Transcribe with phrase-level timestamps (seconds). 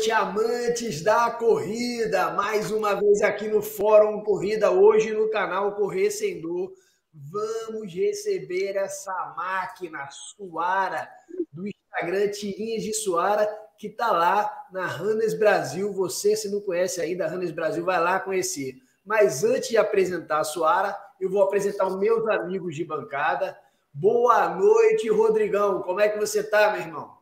[0.00, 2.30] Noite, amantes da corrida.
[2.30, 6.72] Mais uma vez aqui no Fórum Corrida, hoje no canal Correr Sem Dor.
[7.12, 11.06] Vamos receber essa máquina Suara
[11.52, 15.92] do Instagram Tirinhas de Suara, que está lá na Hannes Brasil.
[15.92, 18.76] Você, se não conhece ainda a Hannes Brasil, vai lá conhecer.
[19.04, 23.54] Mas antes de apresentar a Suara, eu vou apresentar os meus amigos de bancada.
[23.92, 25.82] Boa noite, Rodrigão.
[25.82, 27.19] Como é que você está, meu irmão?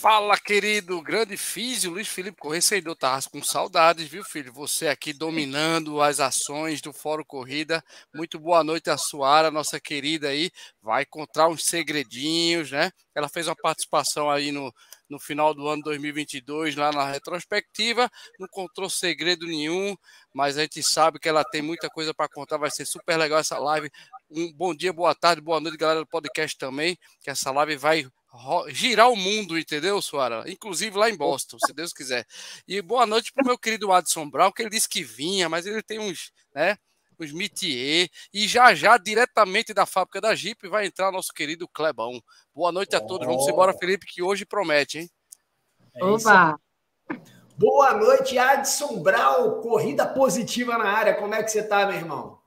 [0.00, 4.50] Fala, querido, grande físio, Luiz Felipe Correia, Seidor, tava com saudades, viu, filho?
[4.54, 7.84] Você aqui dominando as ações do Fórum Corrida.
[8.14, 10.50] Muito boa noite a Suara, nossa querida aí.
[10.80, 12.90] Vai encontrar uns segredinhos, né?
[13.14, 14.72] Ela fez uma participação aí no,
[15.06, 18.10] no final do ano 2022, lá na retrospectiva.
[18.38, 19.94] Não encontrou segredo nenhum,
[20.32, 22.56] mas a gente sabe que ela tem muita coisa para contar.
[22.56, 23.90] Vai ser super legal essa live.
[24.30, 26.98] Um bom dia, boa tarde, boa noite, galera do podcast também.
[27.20, 28.10] Que essa live vai
[28.68, 30.44] girar o mundo, entendeu, Suara?
[30.46, 32.26] Inclusive lá em Boston, se Deus quiser.
[32.66, 35.66] E boa noite para o meu querido Adson Brown, que ele disse que vinha, mas
[35.66, 36.76] ele tem uns, né?
[37.18, 38.08] Uns métier.
[38.32, 42.22] E já já, diretamente da fábrica da Jeep, vai entrar nosso querido Clebão.
[42.54, 43.26] Boa noite a todos.
[43.26, 45.10] Vamos embora, Felipe, que hoje promete, hein?
[45.94, 46.58] É Opa!
[47.58, 49.60] Boa noite, Adson Brown.
[49.60, 51.14] Corrida positiva na área.
[51.14, 52.39] Como é que você tá, meu irmão?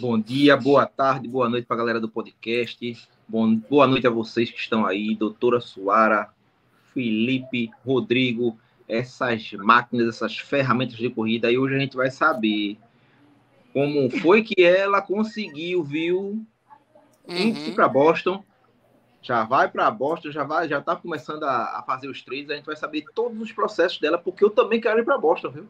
[0.00, 3.08] Bom dia, boa tarde, boa noite para a galera do podcast.
[3.28, 6.30] Bom, boa noite a vocês que estão aí, doutora Suara,
[6.92, 11.50] Felipe, Rodrigo, essas máquinas, essas ferramentas de corrida.
[11.50, 12.76] E hoje a gente vai saber
[13.72, 16.44] como foi que ela conseguiu, viu?
[17.28, 17.36] Uhum.
[17.36, 18.42] Índice para Boston.
[19.22, 22.50] Já vai para Boston, já vai, já está começando a, a, fazer os treinos.
[22.50, 25.50] A gente vai saber todos os processos dela, porque eu também quero ir para Boston,
[25.50, 25.68] viu?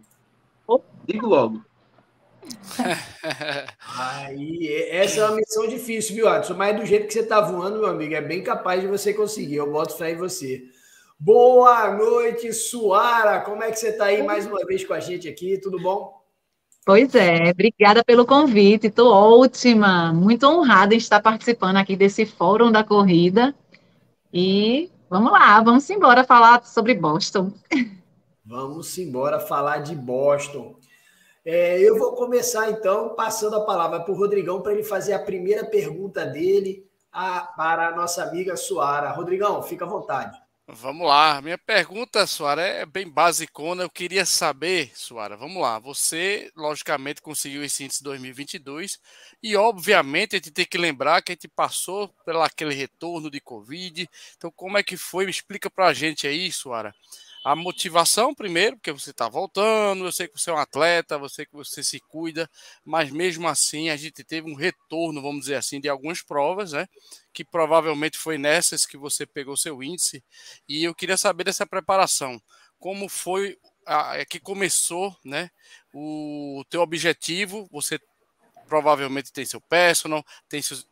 [1.07, 1.63] Digo logo.
[3.97, 6.55] Aí, essa é uma missão difícil, viu, Adson?
[6.55, 9.57] Mas do jeito que você está voando, meu amigo, é bem capaz de você conseguir.
[9.57, 10.65] Eu boto fé em você.
[11.19, 13.41] Boa noite, Suara.
[13.41, 15.59] Como é que você está aí mais uma vez com a gente aqui?
[15.59, 16.23] Tudo bom?
[16.85, 18.89] Pois é, obrigada pelo convite.
[18.89, 23.55] Estou ótima, muito honrada em estar participando aqui desse fórum da corrida.
[24.33, 27.53] E vamos lá, vamos embora falar sobre Boston.
[28.45, 30.77] Vamos embora falar de Boston.
[31.45, 35.19] É, eu vou começar, então, passando a palavra para o Rodrigão para ele fazer a
[35.19, 39.11] primeira pergunta dele a, para a nossa amiga Suara.
[39.11, 40.43] Rodrigão, fica à vontade.
[40.67, 41.43] Vamos lá.
[41.43, 43.83] Minha pergunta, Suara, é bem basicona.
[43.83, 45.79] Eu queria saber, Suara, vamos lá.
[45.79, 48.99] Você, logicamente, conseguiu esse índice 2022
[49.43, 53.39] e, obviamente, a gente tem que lembrar que a gente passou pelo aquele retorno de
[53.39, 54.09] Covid.
[54.39, 55.27] Então, como é que foi?
[55.27, 56.95] Me explica para a gente aí, Suara
[57.45, 61.45] a motivação primeiro, porque você está voltando, eu sei que você é um atleta, sei
[61.45, 62.51] que você se cuida,
[62.83, 66.89] mas mesmo assim a gente teve um retorno, vamos dizer assim, de algumas provas, né?
[67.35, 70.25] Que provavelmente foi nessas que você pegou seu índice.
[70.67, 72.41] E eu queria saber dessa preparação.
[72.79, 75.51] Como foi a, é que começou, né?
[75.93, 78.01] O teu objetivo, você
[78.67, 80.87] provavelmente tem seu personal, tem seus,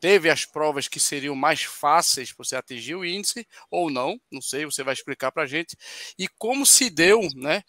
[0.00, 4.40] teve as provas que seriam mais fáceis para você atingir o índice ou não, não
[4.40, 5.76] sei, você vai explicar para a gente,
[6.18, 7.62] e como se deu né,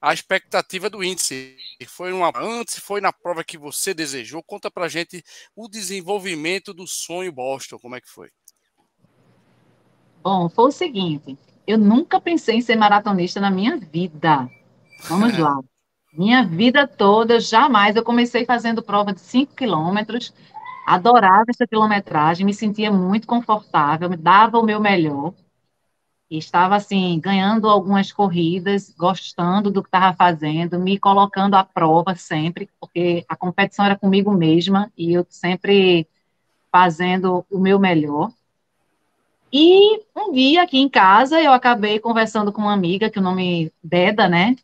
[0.00, 1.56] a expectativa do índice.
[1.86, 4.42] Foi uma, antes, foi na prova que você desejou?
[4.42, 5.22] Conta para a gente
[5.54, 8.30] o desenvolvimento do sonho Boston, como é que foi?
[10.22, 14.48] Bom, foi o seguinte, eu nunca pensei em ser maratonista na minha vida.
[15.08, 15.58] Vamos lá.
[16.12, 17.94] Minha vida toda, jamais.
[17.94, 20.32] Eu comecei fazendo prova de 5 quilômetros,
[20.86, 25.34] Adorava essa quilometragem, me sentia muito confortável, me dava o meu melhor.
[26.30, 32.70] Estava, assim, ganhando algumas corridas, gostando do que estava fazendo, me colocando à prova sempre,
[32.80, 36.06] porque a competição era comigo mesma e eu sempre
[36.70, 38.30] fazendo o meu melhor.
[39.52, 43.72] E um dia aqui em casa eu acabei conversando com uma amiga, que o nome
[43.82, 44.54] Deda, né?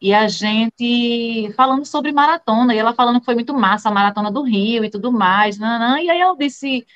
[0.00, 4.30] E a gente falando sobre maratona, e ela falando que foi muito massa a maratona
[4.30, 6.86] do Rio e tudo mais, nanã, e aí eu disse,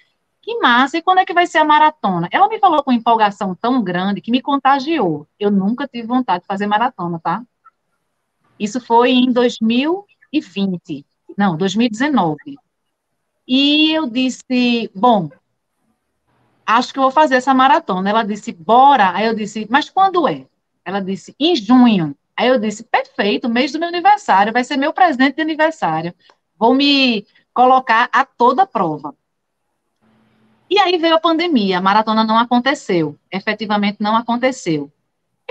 [0.42, 2.28] que massa, e quando é que vai ser a maratona?
[2.30, 5.26] Ela me falou com empolgação tão grande que me contagiou.
[5.38, 7.42] Eu nunca tive vontade de fazer maratona, tá?
[8.58, 11.06] Isso foi em 2020,
[11.36, 12.36] não, 2019.
[13.46, 15.28] E eu disse, bom,
[16.66, 18.10] acho que vou fazer essa maratona.
[18.10, 19.10] Ela disse, bora.
[19.12, 20.46] Aí eu disse, mas quando é?
[20.84, 22.16] Ela disse, em junho.
[22.40, 26.14] Aí eu disse, perfeito, mês do meu aniversário, vai ser meu presente de aniversário.
[26.58, 29.14] Vou me colocar a toda prova.
[30.70, 34.90] E aí veio a pandemia, a maratona não aconteceu, efetivamente não aconteceu.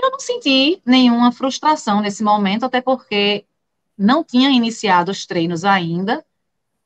[0.02, 3.44] Eu não senti nenhuma frustração nesse momento, até porque
[3.96, 6.26] não tinha iniciado os treinos ainda.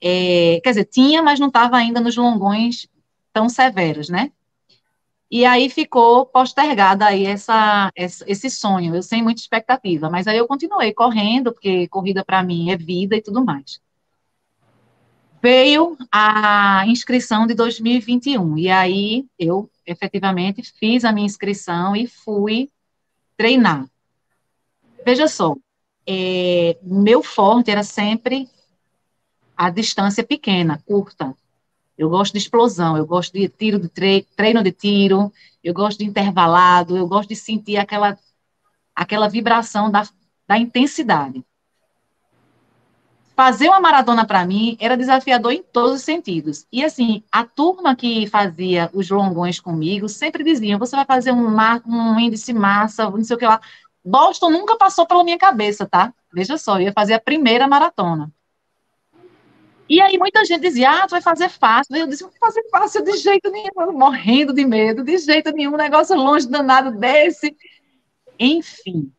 [0.02, 2.86] É, quer dizer, tinha, mas não estava ainda nos longões
[3.32, 4.30] tão severos, né?
[5.30, 10.08] E aí ficou postergada aí essa, esse sonho, eu sem muita expectativa.
[10.10, 13.80] Mas aí eu continuei correndo, porque corrida para mim é vida e tudo mais.
[15.42, 22.70] Veio a inscrição de 2021, e aí eu efetivamente fiz a minha inscrição e fui
[23.36, 23.86] treinar.
[25.04, 25.54] Veja só,
[26.06, 28.48] é, meu forte era sempre
[29.56, 31.34] a distância pequena, curta.
[31.96, 35.32] Eu gosto de explosão, eu gosto de tiro de tre treino de tiro,
[35.62, 38.18] eu gosto de intervalado, eu gosto de sentir aquela,
[38.94, 40.06] aquela vibração da,
[40.46, 41.44] da intensidade.
[43.36, 46.66] Fazer uma maratona para mim era desafiador em todos os sentidos.
[46.70, 51.48] E assim, a turma que fazia os longões comigo sempre diziam: você vai fazer um,
[51.86, 53.60] um índice massa, não sei o que lá.
[54.04, 56.12] Boston nunca passou pela minha cabeça, tá?
[56.32, 58.30] Veja só, eu ia fazer a primeira maratona.
[59.88, 61.94] E aí muita gente dizia, ah, tu vai fazer fácil.
[61.94, 65.76] Eu disse, não vou fazer fácil de jeito nenhum, morrendo de medo, de jeito nenhum,
[65.76, 67.54] negócio longe, danado desse.
[68.38, 69.12] Enfim,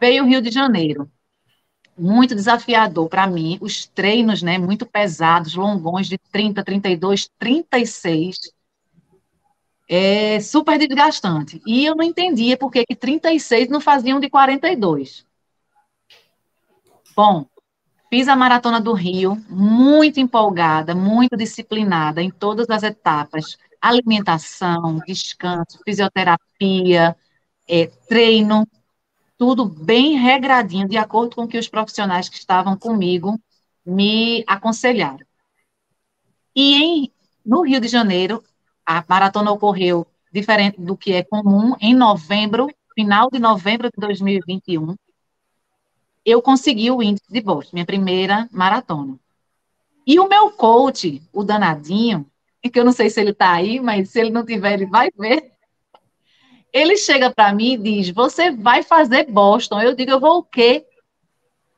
[0.00, 1.10] veio o Rio de Janeiro.
[1.96, 8.36] Muito desafiador para mim, os treinos, né, muito pesados, longões de 30, 32, 36,
[9.88, 11.62] é super desgastante.
[11.66, 15.24] E eu não entendia por que, que 36 não faziam de 42.
[17.16, 17.46] Bom,
[18.10, 25.80] fiz a maratona do Rio, muito empolgada, muito disciplinada em todas as etapas: alimentação, descanso,
[25.84, 27.16] fisioterapia,
[27.68, 28.66] é, treino,
[29.38, 33.38] tudo bem regradinho, de acordo com o que os profissionais que estavam comigo
[33.84, 35.24] me aconselharam.
[36.54, 37.12] E em,
[37.44, 38.42] no Rio de Janeiro,
[38.84, 44.96] a maratona ocorreu diferente do que é comum, em novembro, final de novembro de 2021,
[46.26, 49.16] eu consegui o índice de Boston, minha primeira maratona.
[50.04, 52.26] E o meu coach, o danadinho,
[52.60, 55.08] que eu não sei se ele está aí, mas se ele não tiver, ele vai
[55.16, 55.52] ver.
[56.72, 59.80] Ele chega para mim e diz: Você vai fazer Boston?
[59.80, 60.84] Eu digo: Eu vou o quê?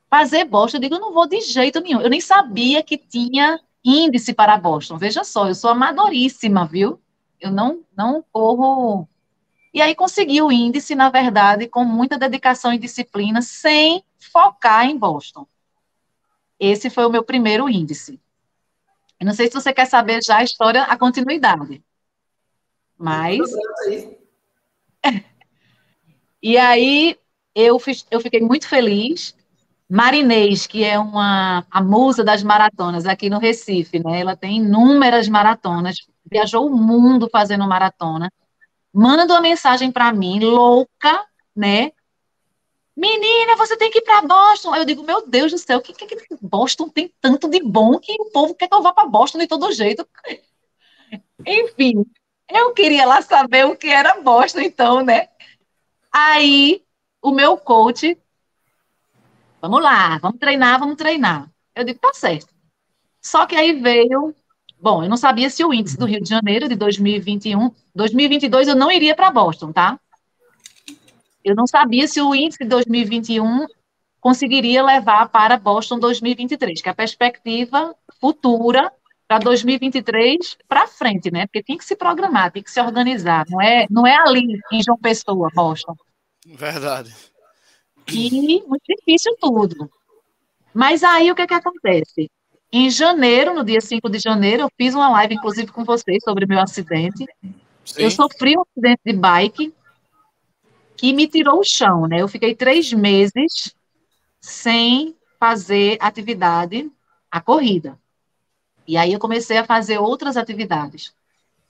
[0.08, 0.78] Fazer Boston?
[0.78, 2.00] Eu digo: Eu não vou de jeito nenhum.
[2.00, 4.96] Eu nem sabia que tinha índice para Boston.
[4.96, 7.00] Veja só, eu sou amadoríssima, viu?
[7.38, 9.06] Eu não, não corro.
[9.72, 14.96] E aí consegui o índice, na verdade, com muita dedicação e disciplina, sem focar em
[14.96, 15.46] Boston.
[16.58, 18.20] Esse foi o meu primeiro índice.
[19.18, 21.82] Eu não sei se você quer saber já a história, a continuidade.
[22.96, 23.38] Mas.
[26.42, 27.18] e aí
[27.54, 29.36] eu, fiz, eu fiquei muito feliz
[29.88, 34.20] Marinês, que é uma a musa das maratonas aqui no Recife, né?
[34.20, 38.30] Ela tem inúmeras maratonas, viajou o mundo fazendo maratona.
[38.92, 41.24] Manda uma mensagem para mim, louca,
[41.56, 41.92] né?
[42.98, 44.74] Menina, você tem que ir para Boston.
[44.74, 47.98] Eu digo, meu Deus do céu, o que, que, que Boston tem tanto de bom
[47.98, 50.06] que o povo quer que eu vá para Boston de todo jeito?
[51.46, 52.04] Enfim,
[52.50, 55.28] eu queria lá saber o que era Boston, então, né?
[56.10, 56.82] Aí,
[57.22, 58.18] o meu coach
[59.60, 61.50] Vamos lá, vamos treinar, vamos treinar.
[61.74, 62.54] Eu digo, tá certo.
[63.20, 64.34] Só que aí veio.
[64.80, 68.76] Bom, eu não sabia se o índice do Rio de Janeiro de 2021, 2022 eu
[68.76, 69.98] não iria para Boston, tá?
[71.48, 73.66] Eu não sabia se o índice de 2021
[74.20, 78.92] conseguiria levar para Boston 2023, que é a perspectiva futura
[79.26, 81.46] para 2023 para frente, né?
[81.46, 83.46] Porque tem que se programar, tem que se organizar.
[83.48, 85.94] Não é, não é ali em João Pessoa, Boston.
[86.46, 87.14] Verdade.
[88.10, 89.90] E muito difícil tudo.
[90.72, 92.30] Mas aí o que, é que acontece?
[92.72, 96.46] Em janeiro, no dia 5 de janeiro, eu fiz uma live, inclusive, com vocês sobre
[96.46, 97.24] meu acidente.
[97.84, 98.02] Sim.
[98.02, 99.72] Eu sofri um acidente de bike
[100.98, 102.20] que me tirou o chão, né?
[102.20, 103.72] Eu fiquei três meses
[104.40, 106.90] sem fazer atividade,
[107.30, 107.96] a corrida.
[108.86, 111.14] E aí eu comecei a fazer outras atividades.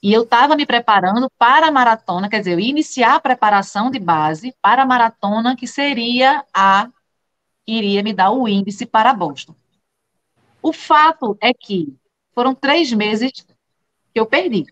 [0.03, 3.91] E eu estava me preparando para a maratona, quer dizer, eu ia iniciar a preparação
[3.91, 6.89] de base para a maratona, que seria a
[7.67, 9.55] que iria me dar o índice para Boston.
[10.63, 11.95] O fato é que
[12.35, 14.65] foram três meses que eu perdi.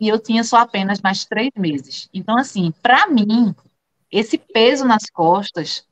[0.00, 2.08] E eu tinha só apenas mais três meses.
[2.14, 3.54] Então, assim, para mim,
[4.10, 5.86] esse peso nas costas,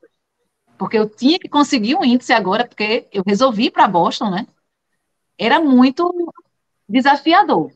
[0.77, 4.47] porque eu tinha que conseguir um índice agora, porque eu resolvi ir para Boston, né?
[5.37, 6.11] Era muito
[6.87, 7.71] desafiador.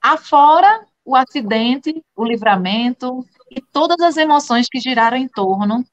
[0.00, 5.84] Afora o acidente, o livramento e todas as emoções que giraram em torno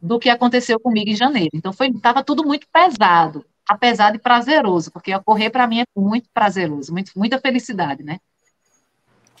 [0.00, 1.50] do que aconteceu comigo em janeiro.
[1.54, 6.28] Então foi estava tudo muito pesado, apesar de prazeroso, porque correr para mim é muito
[6.32, 8.18] prazeroso, muito, muita felicidade, né?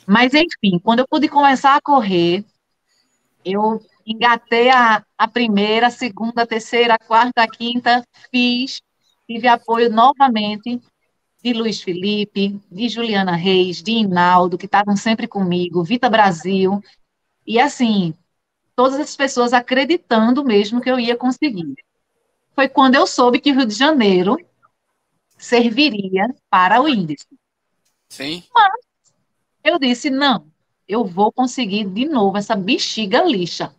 [0.06, 2.44] Mas enfim, quando eu pude começar a correr,
[3.44, 8.80] eu engatei a, a primeira, a segunda, a terceira, a quarta, a quinta, fiz,
[9.26, 10.80] tive apoio novamente
[11.42, 16.80] de Luiz Felipe, de Juliana Reis, de Inaldo, que estavam sempre comigo, Vita Brasil,
[17.46, 18.14] e assim,
[18.74, 21.74] todas as pessoas acreditando mesmo que eu ia conseguir.
[22.54, 24.36] Foi quando eu soube que o Rio de Janeiro
[25.36, 27.26] serviria para o índice.
[28.08, 28.42] Sim.
[28.54, 28.80] Mas
[29.62, 30.46] eu disse, não,
[30.88, 33.74] eu vou conseguir de novo essa bexiga lixa.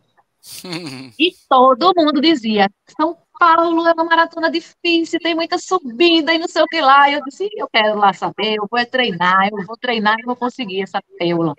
[1.20, 6.48] E todo mundo dizia, São Paulo é uma maratona difícil, tem muita subida e não
[6.48, 7.10] sei o que lá.
[7.12, 10.82] Eu disse, eu quero lá saber, eu vou treinar, eu vou treinar e vou conseguir
[10.82, 11.54] essa pérola.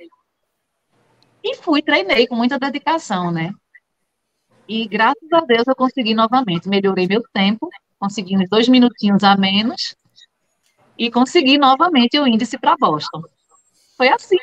[1.43, 3.53] E fui, treinei com muita dedicação, né?
[4.67, 7.69] E graças a Deus eu consegui novamente, melhorei meu tempo,
[7.99, 9.97] consegui uns dois minutinhos a menos
[10.99, 13.23] e consegui novamente o índice para Boston.
[13.97, 14.37] Foi assim.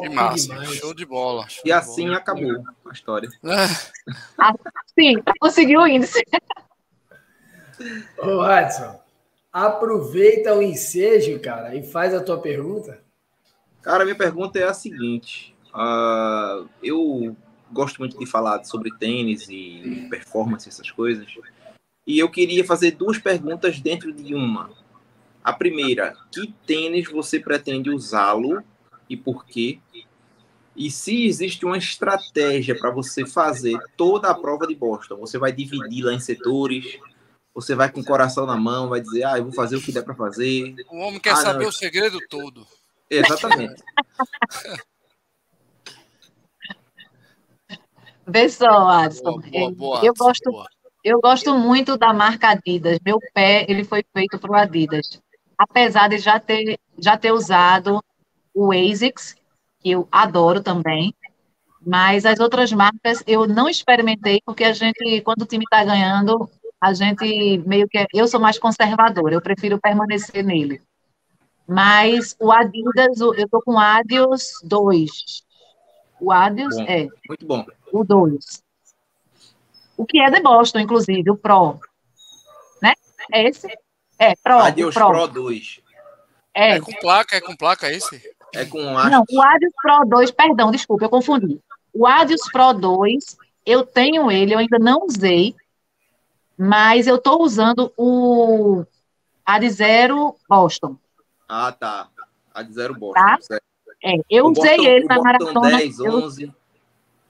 [0.00, 1.48] Que massa, show de bola.
[1.48, 2.18] Show e assim bola.
[2.18, 3.28] acabou a história.
[4.98, 6.22] Sim, conseguiu o índice.
[8.18, 9.00] Ô, Hudson,
[9.52, 13.00] aproveita o ensejo, cara, e faz a tua pergunta.
[13.82, 15.54] Cara, minha pergunta é a seguinte.
[15.74, 17.36] Uh, eu
[17.70, 21.26] gosto muito de falar sobre tênis e performance, essas coisas.
[22.06, 24.70] E eu queria fazer duas perguntas dentro de uma.
[25.44, 28.64] A primeira, que tênis você pretende usá-lo
[29.08, 29.80] e por quê?
[30.76, 35.50] E se existe uma estratégia para você fazer toda a prova de Boston, você vai
[35.50, 36.98] dividi-la em setores,
[37.54, 39.90] você vai com o coração na mão, vai dizer, ah, eu vou fazer o que
[39.90, 40.74] der para fazer.
[40.90, 41.70] O homem quer ah, saber não.
[41.70, 42.66] o segredo todo.
[43.08, 43.82] Exatamente.
[48.28, 49.38] Vê só, Adson.
[49.38, 50.66] Boa, boa, eu, gosto, boa.
[51.02, 52.98] eu gosto muito da marca Adidas.
[53.04, 55.22] Meu pé ele foi feito para o Adidas.
[55.56, 58.02] Apesar de já ter, já ter usado
[58.56, 59.36] o ASICS,
[59.80, 61.14] que eu adoro também,
[61.86, 66.50] mas as outras marcas eu não experimentei, porque a gente, quando o time está ganhando,
[66.80, 68.04] a gente meio que.
[68.14, 70.80] Eu sou mais conservadora, eu prefiro permanecer nele.
[71.68, 75.10] Mas o Adidas, eu estou com o Adios 2.
[76.20, 77.08] O Adios bom, é.
[77.28, 77.66] Muito bom.
[77.92, 78.62] O 2.
[79.96, 81.78] O que é de Boston, inclusive, o Pro.
[82.80, 82.94] Né?
[83.32, 83.66] É esse?
[84.18, 84.58] É, Pro.
[84.58, 85.08] Adios Pro.
[85.08, 85.80] Pro 2.
[86.54, 86.76] É.
[86.76, 88.35] é com placa, é com placa esse?
[88.56, 91.60] É com Não, o Adios Pro 2, perdão, desculpa, eu confundi.
[91.92, 95.54] O Adios Pro 2, eu tenho ele, eu ainda não usei,
[96.56, 98.84] mas eu estou usando o
[99.44, 100.96] Ad Zero Boston.
[101.48, 102.08] Ah, tá.
[102.54, 103.20] Ad Zero Boston.
[103.20, 103.38] Tá?
[104.02, 105.76] É, eu o usei Boston, ele na maratona.
[105.78, 106.44] 10, 11.
[106.44, 106.54] Eu,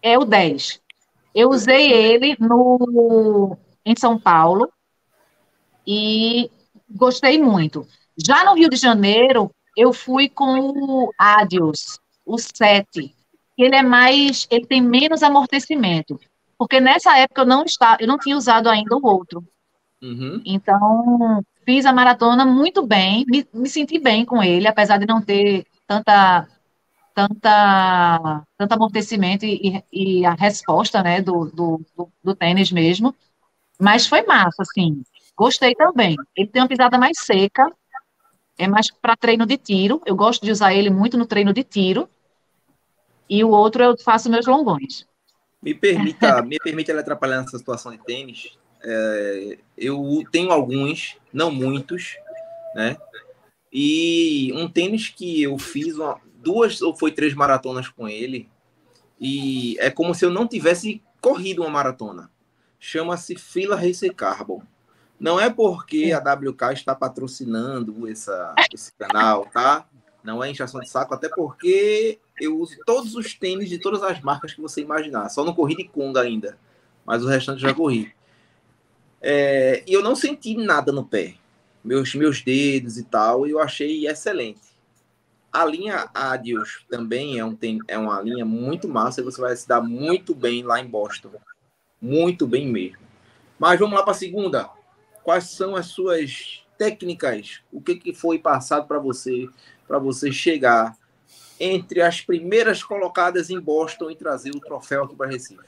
[0.03, 0.81] é o 10.
[1.35, 4.73] Eu usei ele no, em São Paulo
[5.87, 6.51] e
[6.89, 7.87] gostei muito.
[8.17, 13.15] Já no Rio de Janeiro, eu fui com o Adios, o 7.
[13.59, 16.19] Ele é mais, ele tem menos amortecimento,
[16.59, 19.47] porque nessa época eu não estava, eu não tinha usado ainda o outro.
[20.03, 20.43] Uhum.
[20.45, 25.21] Então, fiz a maratona muito bem, me, me, senti bem com ele, apesar de não
[25.21, 26.49] ter tanta
[27.15, 33.15] tanta tanto amortecimento e, e a resposta, né, do, do, do, do tênis mesmo.
[33.81, 35.03] Mas foi massa, assim.
[35.37, 36.17] Gostei também.
[36.37, 37.71] Ele tem uma pisada mais seca,
[38.59, 40.01] é mais para treino de tiro.
[40.07, 42.09] Eu gosto de usar ele muito no treino de tiro.
[43.29, 45.07] E o outro eu faço meus longões.
[45.63, 48.57] Me permita, me permita atrapalhar nessa situação de tênis.
[48.83, 52.17] É, eu tenho alguns, não muitos,
[52.75, 52.97] né?
[53.73, 58.49] E um tênis que eu fiz uma, duas ou foi três maratonas com ele,
[59.21, 62.31] e é como se eu não tivesse corrido uma maratona.
[62.79, 64.63] Chama-se Fila Racer Carbon.
[65.19, 69.87] Não é porque a WK está patrocinando essa, esse canal, tá?
[70.23, 74.21] Não é inchação de saco, até porque eu uso todos os tênis de todas as
[74.21, 75.29] marcas que você imaginar.
[75.31, 76.59] Só não corri de Conga ainda,
[77.05, 78.13] mas o restante já corri.
[79.23, 81.35] É, e eu não senti nada no pé,
[81.83, 84.61] meus, meus dedos e tal, e eu achei excelente.
[85.51, 87.57] A linha Adios também é, um,
[87.89, 91.31] é uma linha muito massa e você vai se dar muito bem lá em Boston.
[92.03, 92.99] Muito bem mesmo.
[93.59, 94.69] Mas vamos lá para a segunda
[95.27, 99.49] quais são as suas técnicas, o que, que foi passado para você,
[99.89, 100.97] para você chegar
[101.59, 105.65] entre as primeiras colocadas em Boston e trazer o troféu aqui para Recife.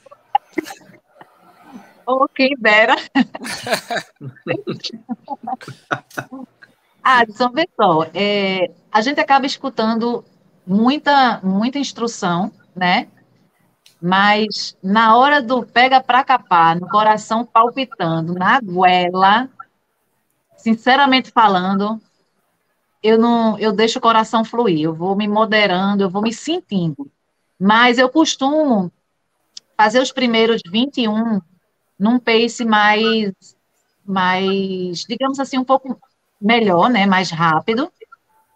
[2.05, 2.95] Ou oh, quem dera.
[7.03, 10.23] Adson, vê só, é, a gente acaba escutando
[10.65, 13.09] muita, muita instrução, né?
[14.01, 19.49] Mas na hora do pega para capar, no coração palpitando, na goela,
[20.57, 21.99] sinceramente falando,
[23.03, 27.09] eu não, eu deixo o coração fluir, eu vou me moderando, eu vou me sentindo.
[27.59, 28.91] Mas eu costumo
[29.75, 31.41] fazer os primeiros 21
[31.97, 33.33] num pace mais
[34.05, 35.99] mais, digamos assim, um pouco
[36.41, 37.91] melhor, né, mais rápido.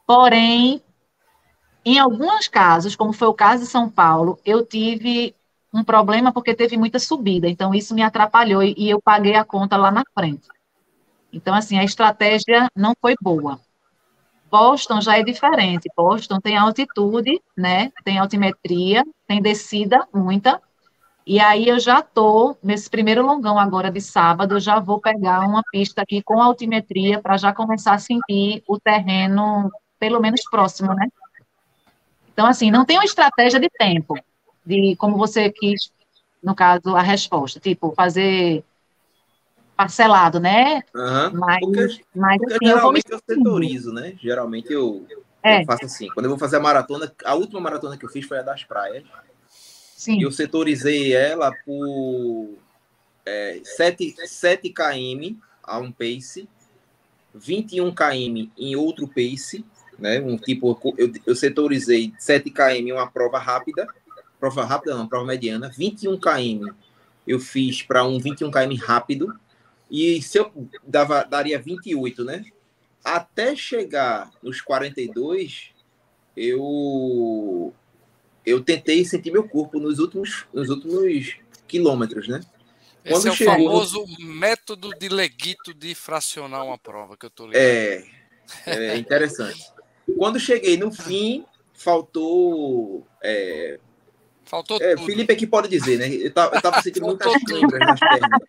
[0.08, 0.82] Porém,
[1.86, 5.36] em alguns casos, como foi o caso de São Paulo, eu tive
[5.74, 9.76] um problema porque teve muita subida, então isso me atrapalhou e eu paguei a conta
[9.76, 10.48] lá na frente.
[11.32, 13.60] Então, assim, a estratégia não foi boa.
[14.52, 15.90] Boston já é diferente.
[15.98, 17.92] Boston tem altitude, né?
[18.06, 20.62] Tem altimetria, tem descida muita.
[21.26, 25.40] E aí eu já tô nesse primeiro longão agora de sábado, eu já vou pegar
[25.48, 30.94] uma pista aqui com altimetria para já começar a sentir o terreno pelo menos próximo,
[30.94, 31.08] né?
[32.34, 34.16] Então assim, não tem uma estratégia de tempo,
[34.66, 35.92] de como você quis,
[36.42, 38.64] no caso a resposta, tipo fazer
[39.76, 40.82] parcelado, né?
[40.94, 41.32] Uhum.
[41.34, 44.16] Mas, porque, mas porque assim, geralmente eu, eu setorizo, né?
[44.22, 45.06] Geralmente eu,
[45.42, 45.62] é.
[45.62, 46.08] eu, faço assim.
[46.10, 48.64] Quando eu vou fazer a maratona, a última maratona que eu fiz foi a das
[48.64, 49.04] praias.
[49.50, 50.22] Sim.
[50.22, 52.58] Eu setorizei ela por
[53.26, 56.48] é, 7, 7 km a um pace,
[57.34, 59.66] 21 km em outro pace,
[60.00, 60.20] né?
[60.20, 63.88] Um tipo, eu, eu setorizei 7 km uma prova rápida,
[64.40, 66.74] prova rápida não, prova mediana, 21 km
[67.26, 69.40] eu fiz para um 21 km rápido,
[69.90, 70.52] e se eu
[70.86, 72.44] dava, daria 28, né?
[73.04, 75.70] Até chegar nos 42,
[76.36, 77.74] eu
[78.46, 82.42] eu tentei sentir meu corpo nos últimos, nos últimos quilômetros, né?
[83.06, 83.54] Quando Esse é o chegou...
[83.54, 87.62] famoso método de leguito de fracionar uma prova que eu tô ligado.
[87.62, 88.06] É,
[88.66, 89.64] é interessante.
[90.18, 93.06] Quando cheguei no fim, faltou.
[93.22, 93.80] É,
[94.46, 96.08] faltou é, Felipe é que pode dizer, né?
[96.08, 98.42] Eu tava, eu tava sentindo muitas câimbras nas pernas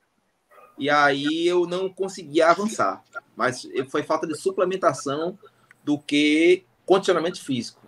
[0.78, 3.02] e aí eu não conseguia avançar.
[3.36, 5.38] Mas foi falta de suplementação
[5.82, 7.82] do que condicionamento físico.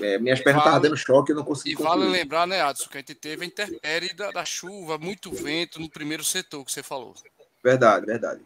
[0.00, 1.72] É, minhas pernas estavam vale, dando choque, eu não consegui.
[1.72, 1.98] E concluir.
[1.98, 5.78] vale lembrar, né, Adson, que a gente teve a intempérie da, da chuva, muito vento
[5.78, 7.14] no primeiro setor que você falou.
[7.62, 8.40] Verdade, verdade.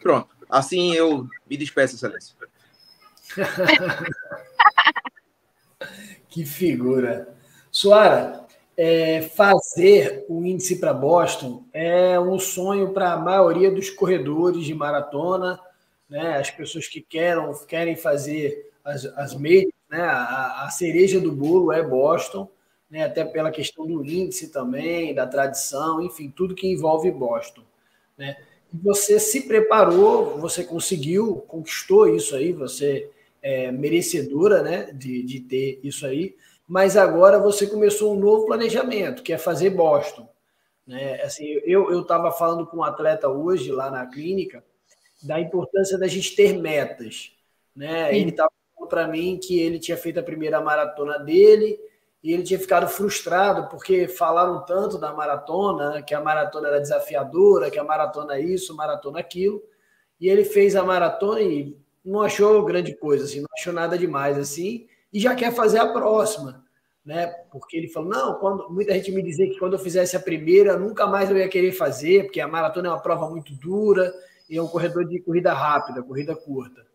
[0.00, 0.34] Pronto.
[0.48, 2.34] Assim eu me despeço, Excelência.
[6.28, 7.28] Que figura.
[7.70, 14.64] Suara, é, fazer o índice para Boston é um sonho para a maioria dos corredores
[14.64, 15.60] de maratona,
[16.08, 16.38] né?
[16.38, 20.00] As pessoas que querem, querem fazer as, as médias, né?
[20.00, 22.48] A, a, cereja do bolo é Boston,
[22.90, 23.04] né?
[23.04, 27.62] Até pela questão do índice também, da tradição, enfim, tudo que envolve Boston,
[28.16, 28.36] né?
[28.82, 33.10] Você se preparou, você conseguiu, conquistou isso aí, você
[33.42, 34.92] é merecedora, né?
[34.92, 36.36] De, de ter isso aí
[36.72, 40.26] mas agora você começou um novo planejamento, que é fazer Boston.
[40.86, 41.20] Né?
[41.20, 44.64] Assim, eu estava falando com um atleta hoje lá na clínica
[45.22, 47.32] da importância da gente ter metas.
[47.76, 48.16] Né?
[48.16, 51.78] Ele estava falando para mim que ele tinha feito a primeira maratona dele
[52.22, 57.70] e ele tinha ficado frustrado porque falaram tanto da maratona, que a maratona era desafiadora,
[57.70, 59.62] que a maratona é isso, maratona aquilo.
[60.18, 64.38] E ele fez a maratona e não achou grande coisa, assim, não achou nada demais
[64.38, 66.62] assim, e já quer fazer a próxima
[67.04, 67.26] né?
[67.50, 70.76] Porque ele falou: não, quando muita gente me dizia que quando eu fizesse a primeira,
[70.76, 74.14] nunca mais eu ia querer fazer, porque a maratona é uma prova muito dura
[74.48, 76.86] e é um corredor de corrida rápida, corrida curta.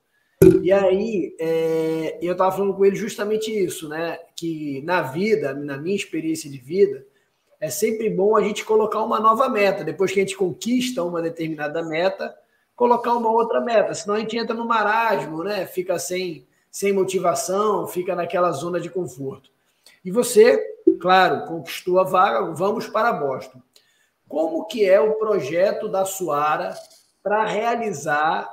[0.62, 4.18] E aí é, eu estava falando com ele justamente isso, né?
[4.36, 7.06] Que na vida, na minha experiência de vida,
[7.60, 9.84] é sempre bom a gente colocar uma nova meta.
[9.84, 12.34] Depois que a gente conquista uma determinada meta,
[12.78, 13.94] colocar uma outra meta.
[13.96, 15.66] Senão a gente entra no marasmo, né?
[15.66, 19.50] Fica sem, sem motivação, fica naquela zona de conforto.
[20.06, 20.64] E você,
[21.02, 23.60] claro, conquistou a vaga, vamos para Boston.
[24.30, 26.76] Como que é o projeto da Suara
[27.24, 28.48] para realizar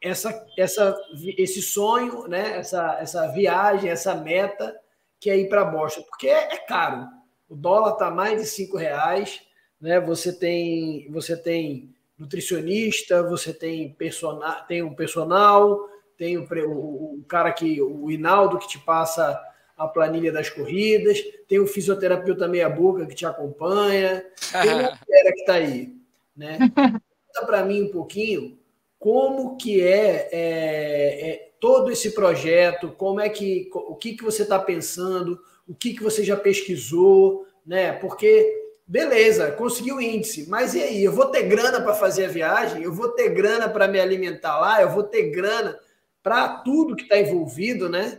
[0.00, 0.98] essa, essa,
[1.38, 2.58] esse sonho, né?
[2.58, 4.76] essa, essa viagem, essa meta
[5.20, 6.02] que é ir para Boston?
[6.02, 7.06] Porque é, é caro.
[7.48, 9.42] O dólar está mais de cinco reais,
[9.80, 10.00] né?
[10.00, 17.24] Você tem, você tem nutricionista, você tem personal, tem um personal, tem o, o, o
[17.26, 19.40] cara que o Hinaldo que te passa
[19.74, 25.40] a planilha das corridas, tem o fisioterapeuta meia-boca que te acompanha, tem uma galera que
[25.40, 25.94] está aí.
[26.36, 26.58] Né?
[27.26, 28.58] Conta para mim um pouquinho
[28.98, 34.42] como que é, é, é, todo esse projeto, como é que o que, que você
[34.42, 37.92] está pensando, o que, que você já pesquisou, né?
[37.92, 38.59] Porque
[38.90, 41.04] beleza, conseguiu o índice, mas e aí?
[41.04, 44.58] Eu vou ter grana para fazer a viagem, eu vou ter grana para me alimentar
[44.58, 45.78] lá, eu vou ter grana
[46.20, 48.18] para tudo que está envolvido, né?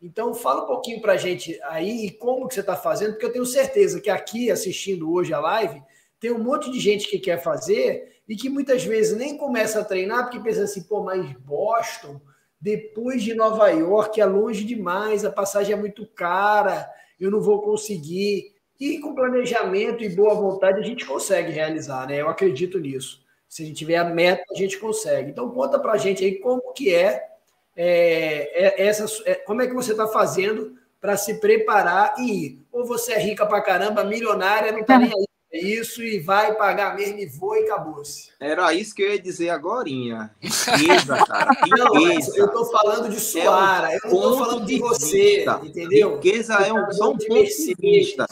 [0.00, 3.32] Então, fala um pouquinho para a gente aí como que você está fazendo, porque eu
[3.32, 5.82] tenho certeza que aqui, assistindo hoje a live,
[6.20, 9.84] tem um monte de gente que quer fazer e que muitas vezes nem começa a
[9.84, 12.20] treinar porque pensa assim, pô, mas Boston,
[12.60, 17.60] depois de Nova York, é longe demais, a passagem é muito cara, eu não vou
[17.60, 18.51] conseguir.
[18.82, 22.20] E com planejamento e boa vontade a gente consegue realizar, né?
[22.20, 23.22] Eu acredito nisso.
[23.48, 25.30] Se a gente tiver a meta, a gente consegue.
[25.30, 27.28] Então, conta para a gente aí como que é,
[27.76, 32.58] é, é essa, é, como é que você está fazendo para se preparar e ir.
[32.72, 36.96] Ou você é rica para caramba, milionária, não está nem aí isso e vai pagar
[36.96, 38.30] mesmo e vou e acabou-se.
[38.40, 39.86] Era isso que eu ia dizer agora.
[40.42, 41.52] Riqueza, cara.
[41.68, 45.36] Não, eu estou falando de Suara, é um eu não estou falando de, de você,
[45.36, 45.60] vista.
[45.62, 46.16] entendeu?
[46.16, 48.26] Riqueza é um, só um ponto de vista.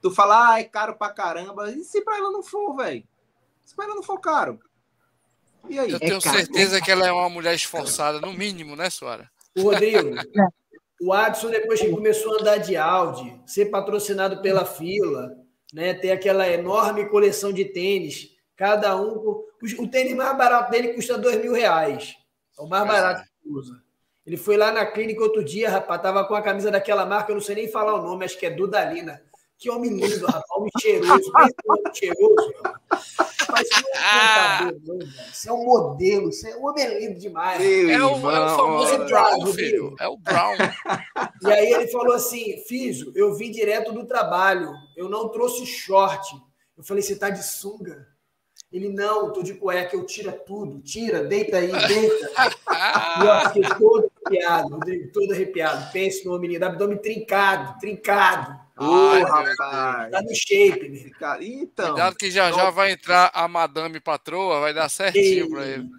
[0.00, 1.70] Tu fala, ah, é caro pra caramba.
[1.70, 3.04] E se pra ela não for, velho?
[3.64, 4.58] Se pra ela não for caro?
[5.68, 5.90] E aí?
[5.90, 9.30] Eu tenho é certeza que ela é uma mulher esforçada, no mínimo, né, Suara?
[9.56, 10.14] O Rodrigo,
[11.00, 15.36] o Adson, depois que começou a andar de Audi, ser patrocinado pela fila,
[15.72, 19.44] né, ter aquela enorme coleção de tênis, cada um.
[19.78, 22.16] O tênis mais barato dele custa dois mil reais.
[22.58, 23.82] É o mais barato que usa.
[24.26, 27.34] Ele foi lá na clínica outro dia, rapaz, tava com a camisa daquela marca, eu
[27.34, 29.22] não sei nem falar o nome, acho que é Dudalina.
[29.60, 30.44] Que homem lindo, rapaz.
[30.56, 31.30] Homem cheiroso.
[31.68, 32.54] Homem cheiroso.
[33.52, 33.68] Mas
[35.30, 36.30] isso é um modelo.
[36.30, 37.60] Isso é um homem lindo demais.
[37.60, 39.94] É o, é o famoso Brown, filho.
[40.00, 40.56] É o Brown.
[41.42, 44.72] E aí ele falou assim, Fiso, eu vim direto do trabalho.
[44.96, 46.34] Eu não trouxe short.
[46.76, 48.08] Eu falei, você tá de sunga?
[48.72, 52.30] Ele, não, tô de cueca, eu tira tudo, tira, deita aí, deita.
[53.20, 54.78] e eu fiquei todo arrepiado,
[55.12, 55.92] todo arrepiado.
[55.92, 58.69] Pense no menino, abdômen trincado, trincado.
[58.80, 60.10] Ô, rapaz.
[60.10, 61.42] Tá no shape, meu.
[61.42, 61.88] Então.
[61.88, 65.90] Cuidado que já já vai entrar a madame patroa, vai dar certinho para ele.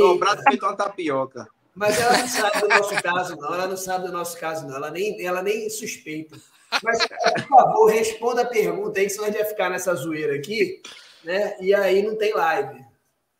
[0.00, 1.46] Dobrado feito uma tapioca.
[1.72, 3.54] Mas ela não sabe do nosso caso, não.
[3.54, 4.74] Ela não sabe do nosso caso, não.
[4.74, 6.36] Ela nem, ela nem suspeita.
[6.82, 10.82] Mas, por favor, responda a pergunta aí, senão a gente vai ficar nessa zoeira aqui,
[11.22, 11.54] né?
[11.60, 12.84] E aí não tem live.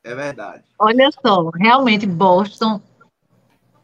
[0.05, 0.63] É verdade.
[0.79, 2.81] Olha só, realmente Boston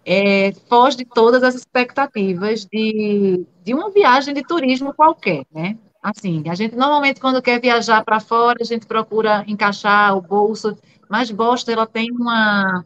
[0.05, 5.79] é, foge de todas as expectativas de, de uma viagem de turismo qualquer, né?
[6.03, 10.77] Assim, a gente normalmente quando quer viajar para fora, a gente procura encaixar o bolso,
[11.09, 12.85] mas Boston ela tem uma,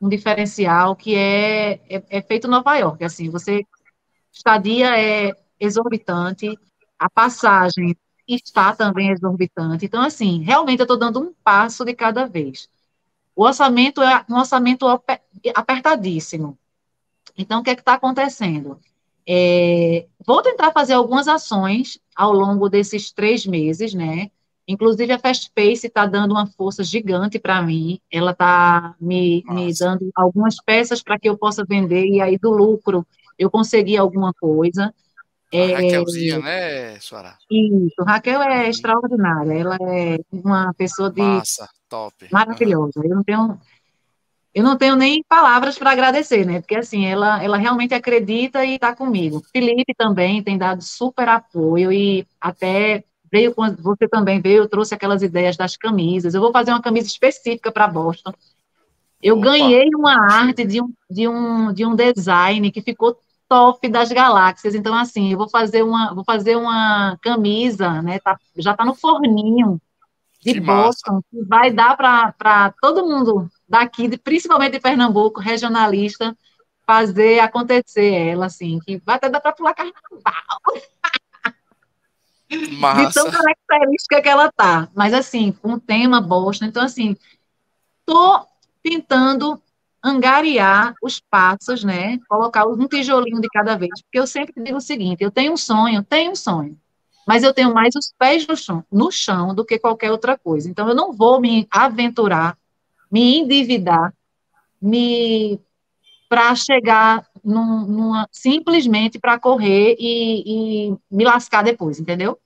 [0.00, 3.64] um diferencial que é, é, é feito em Nova York, assim, você
[4.32, 6.54] estadia é exorbitante,
[6.98, 7.96] a passagem
[8.28, 12.68] está também exorbitante, então assim, realmente eu estou dando um passo de cada vez.
[13.40, 14.86] O orçamento é um orçamento
[15.54, 16.58] apertadíssimo.
[17.38, 18.78] Então, o que é está acontecendo?
[19.26, 24.30] É, vou tentar fazer algumas ações ao longo desses três meses, né?
[24.68, 27.98] Inclusive, a Fastpace está dando uma força gigante para mim.
[28.12, 32.50] Ela está me, me, dando algumas peças para que eu possa vender, e aí do
[32.50, 33.06] lucro
[33.38, 34.92] eu conseguir alguma coisa.
[35.50, 37.38] É, Raquelzinha, né, Suara?
[37.50, 39.54] Isso, Raquel é extraordinária.
[39.54, 41.22] Ela é uma pessoa de.
[41.22, 42.28] Massa, top.
[42.30, 43.02] Maravilhosa.
[43.02, 43.58] Eu não tenho.
[44.52, 46.60] Eu não tenho nem palavras para agradecer, né?
[46.60, 49.42] Porque assim, ela, ela realmente acredita e está comigo.
[49.52, 54.92] Felipe também tem dado super apoio e até veio quando você também veio, eu trouxe
[54.92, 56.34] aquelas ideias das camisas.
[56.34, 58.32] Eu vou fazer uma camisa específica para Boston.
[59.22, 59.50] Eu Opa.
[59.50, 63.16] ganhei uma arte de um, de, um, de um design que ficou
[63.48, 64.74] top das galáxias.
[64.74, 68.18] Então, assim, eu vou fazer uma, vou fazer uma camisa, né?
[68.18, 69.80] Tá, já está no forninho
[70.40, 71.26] de que Boston, massa.
[71.30, 76.36] que vai dar para todo mundo daqui, principalmente de Pernambuco, regionalista,
[76.86, 79.94] fazer acontecer ela, assim, que vai até dar para pular carnaval.
[82.78, 83.06] Massa.
[83.06, 84.88] De tão característica que ela tá.
[84.92, 86.64] Mas, assim, com o tema Boston.
[86.64, 87.16] Então, assim,
[88.04, 88.44] tô
[88.82, 89.62] tentando
[90.02, 92.18] angariar os passos, né?
[92.28, 94.02] Colocar um tijolinho de cada vez.
[94.02, 96.76] Porque eu sempre digo o seguinte: eu tenho um sonho, tenho um sonho,
[97.30, 100.68] mas eu tenho mais os pés no chão, no chão do que qualquer outra coisa.
[100.68, 102.58] Então, eu não vou me aventurar,
[103.08, 104.12] me endividar,
[104.82, 105.60] me
[106.28, 112.36] para chegar num, numa, simplesmente para correr e, e me lascar depois, entendeu?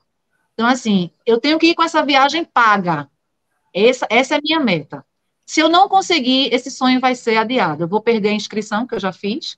[0.52, 3.08] Então, assim, eu tenho que ir com essa viagem paga.
[3.72, 5.02] Essa, essa é a minha meta.
[5.46, 7.84] Se eu não conseguir, esse sonho vai ser adiado.
[7.84, 9.56] Eu vou perder a inscrição que eu já fiz,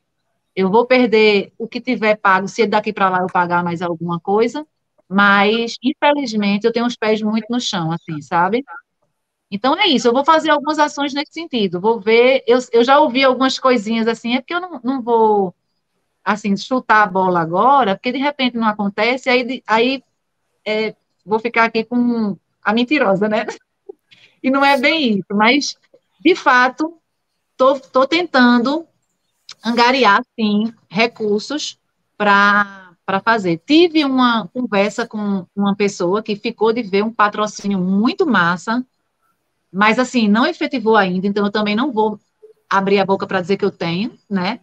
[0.55, 4.21] eu vou perder o que tiver pago, se daqui para lá eu pagar mais alguma
[4.21, 4.65] coisa,
[5.09, 8.65] mas, infelizmente, eu tenho os pés muito no chão, assim, sabe?
[9.51, 12.99] Então é isso, eu vou fazer algumas ações nesse sentido, vou ver, eu, eu já
[12.99, 15.55] ouvi algumas coisinhas assim, é porque eu não, não vou,
[16.25, 20.03] assim, chutar a bola agora, porque de repente não acontece, aí, aí
[20.67, 23.47] é, vou ficar aqui com a mentirosa, né?
[24.43, 25.77] e não é bem isso, mas,
[26.21, 26.99] de fato,
[27.53, 28.87] estou tentando
[29.65, 31.79] angariar, sim, recursos
[32.17, 32.86] para
[33.23, 33.63] fazer.
[33.65, 38.85] Tive uma conversa com uma pessoa que ficou de ver um patrocínio muito massa,
[39.73, 42.19] mas, assim, não efetivou ainda, então eu também não vou
[42.69, 44.61] abrir a boca para dizer que eu tenho, né?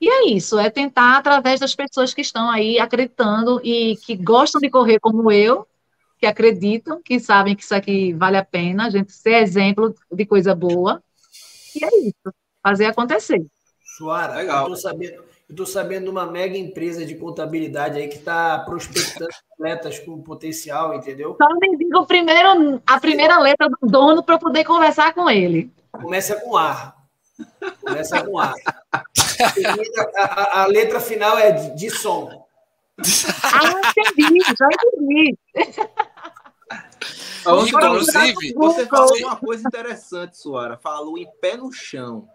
[0.00, 4.60] E é isso, é tentar, através das pessoas que estão aí acreditando e que gostam
[4.60, 5.66] de correr como eu,
[6.18, 10.26] que acreditam, que sabem que isso aqui vale a pena, a gente ser exemplo de
[10.26, 11.02] coisa boa.
[11.74, 13.44] E é isso, fazer acontecer.
[13.96, 14.64] Suara, Legal.
[14.64, 15.22] eu tô sabendo,
[15.54, 20.94] tô sabendo de uma mega empresa de contabilidade aí que está prospectando atletas com potencial,
[20.94, 21.36] entendeu?
[21.40, 25.70] Só me diga o primeiro, a primeira letra do dono para poder conversar com ele.
[25.92, 26.94] Começa com A.
[27.80, 28.54] Começa com A.
[28.92, 32.44] A, a, a letra final é de, de som.
[33.42, 35.38] Ah, entendi, já entendi.
[37.68, 40.78] Inclusive, você falou uma coisa interessante, Suara.
[40.78, 42.28] Falou em pé no chão.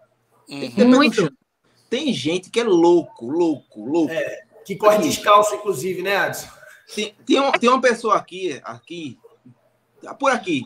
[0.46, 1.16] Tem Muito.
[1.16, 1.30] Chão.
[1.90, 4.12] Tem gente que é louco, louco, louco.
[4.12, 6.48] É, que corre descalço, inclusive, né, Adson?
[6.94, 9.18] Tem, tem, uma, tem uma pessoa aqui, aqui,
[10.18, 10.64] por aqui,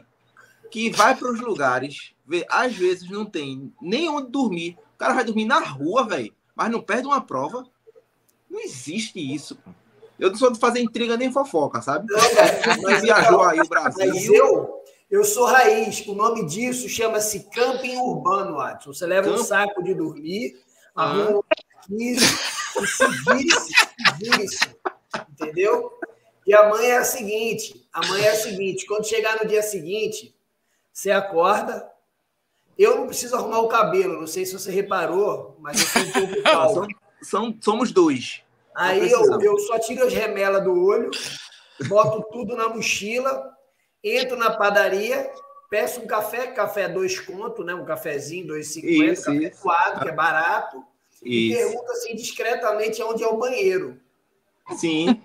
[0.70, 4.76] que vai para os lugares, vê, às vezes não tem nem onde dormir.
[4.94, 7.64] O cara vai dormir na rua, velho, mas não perde uma prova.
[8.48, 9.58] Não existe isso.
[10.18, 12.06] Eu não sou de fazer intriga nem fofoca, sabe?
[12.08, 14.12] Não, mas viajou aí o Brasil.
[14.12, 16.06] Mas eu, eu sou raiz.
[16.06, 18.92] O nome disso chama-se camping urbano, Adson.
[18.92, 19.40] Você leva Camp...
[19.40, 20.56] um saco de dormir,
[20.94, 21.42] arruma um
[21.90, 23.72] e se vire-se,
[24.18, 24.76] vire-se.
[25.30, 25.92] Entendeu?
[26.46, 29.62] E a mãe é a seguinte: a mãe é a seguinte, quando chegar no dia
[29.62, 30.34] seguinte,
[30.92, 31.90] você acorda.
[32.76, 36.12] Eu não preciso arrumar o cabelo, não sei se você reparou, mas eu sou um
[36.12, 36.88] pouco calmo.
[37.22, 38.42] São, somos dois.
[38.74, 41.08] Aí eu, eu só tiro as remelas do olho,
[41.86, 43.48] boto tudo na mochila,
[44.02, 45.30] entro na padaria,
[45.74, 47.74] peço um café, café dois conto, né?
[47.74, 50.84] Um cafezinho, dois cinquenta, café coado, que é barato.
[51.20, 51.24] Isso.
[51.24, 53.98] E pergunto assim discretamente onde é o banheiro.
[54.76, 55.20] Sim.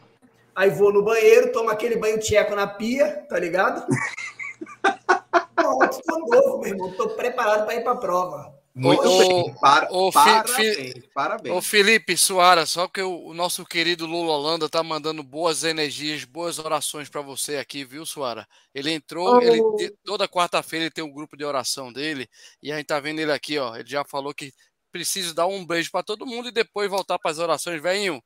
[0.56, 3.86] Aí vou no banheiro, tomo aquele banho tcheco na pia, tá ligado?
[5.56, 6.92] Pronto, tô novo, meu irmão.
[6.94, 8.59] Tô preparado para ir para a prova.
[8.80, 9.54] Muito bem.
[9.60, 11.54] Para, o parabéns, parabéns.
[11.54, 16.24] Ô, Felipe Suara, só que o, o, nosso querido Lula Holanda tá mandando boas energias,
[16.24, 18.48] boas orações para você aqui, viu, Suara?
[18.74, 19.42] Ele entrou, oh.
[19.42, 22.30] ele, toda quarta-feira ele tem um grupo de oração dele,
[22.64, 23.76] e a gente tá vendo ele aqui, ó.
[23.76, 24.54] Ele já falou que
[24.94, 27.82] precisa dar um beijo para todo mundo e depois voltar para as orações.
[27.82, 28.24] Venho,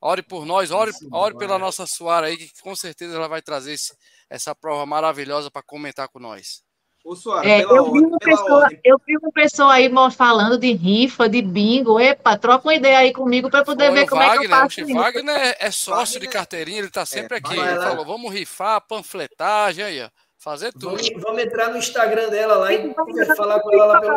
[0.00, 3.74] ore por nós, ore, ore pela nossa Suara aí, que com certeza ela vai trazer
[3.74, 3.94] esse,
[4.28, 6.64] essa prova maravilhosa para comentar com nós.
[7.04, 11.28] Ô, Suara, é, eu, vi uma pessoa, eu vi uma pessoa aí falando de rifa,
[11.28, 11.98] de bingo.
[11.98, 14.50] Epa, troca uma ideia aí comigo para poder Foi ver como Wagner, é que eu
[14.50, 14.84] faço.
[14.84, 17.58] O Wagner é, é sócio Wagner, de carteirinha, ele está sempre é, aqui.
[17.58, 20.08] Ele falou: vamos rifar, panfletagem aí, ó.
[20.38, 20.96] Fazer tudo.
[20.96, 22.92] Vamos, vamos, entrar no Instagram dela lá e
[23.36, 24.16] falar com ela lá pelo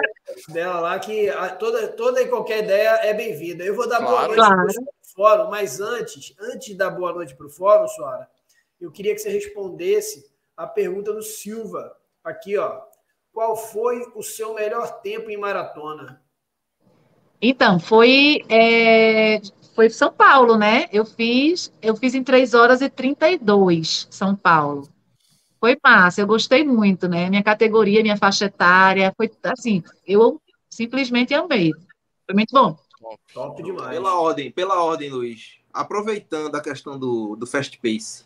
[0.50, 3.63] dela lá, que a, toda, toda e qualquer ideia é bem-vinda.
[3.63, 4.12] Eu vou dar claro.
[4.12, 4.56] boa noite claro.
[4.56, 8.28] para o fórum, mas antes, antes de dar boa noite para o fórum, Suara,
[8.82, 10.26] eu queria que você respondesse
[10.58, 12.81] a pergunta do Silva Aqui, ó.
[13.31, 16.19] Qual foi o seu melhor tempo em maratona?
[17.39, 19.39] Então, foi, é,
[19.75, 20.88] foi São Paulo, né?
[20.91, 24.89] Eu fiz, eu fiz em 3 horas e 32, São Paulo.
[25.59, 27.29] Foi massa, eu gostei muito, né?
[27.29, 31.71] Minha categoria, minha faixa etária, foi assim, eu simplesmente amei.
[32.25, 32.75] Foi muito bom.
[33.33, 33.91] Top demais.
[33.91, 35.59] Pela ordem, pela ordem, Luiz.
[35.71, 38.25] Aproveitando a questão do, do Fast Pace,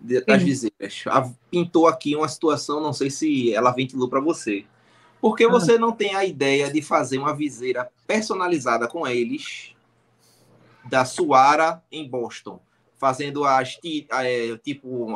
[0.00, 1.04] das viseiras.
[1.50, 4.64] Pintou aqui uma situação, não sei se ela ventilou para você.
[5.20, 5.48] Porque ah.
[5.48, 9.74] você não tem a ideia de fazer uma viseira personalizada com eles
[10.84, 12.60] da Suara em Boston,
[12.98, 15.14] fazendo as é, tipo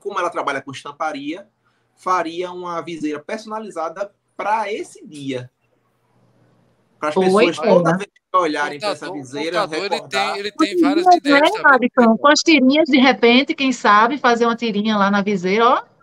[0.00, 1.46] como ela trabalha com estamparia,
[1.94, 5.50] faria uma viseira personalizada para esse dia.
[6.98, 9.68] Para as pessoas toda vez olharem para essa viseira.
[9.72, 11.40] Ele tem, ele tem várias né, ideias.
[11.40, 15.94] Né, Com as tirinhas, de repente, quem sabe, fazer uma tirinha lá na viseira, ó.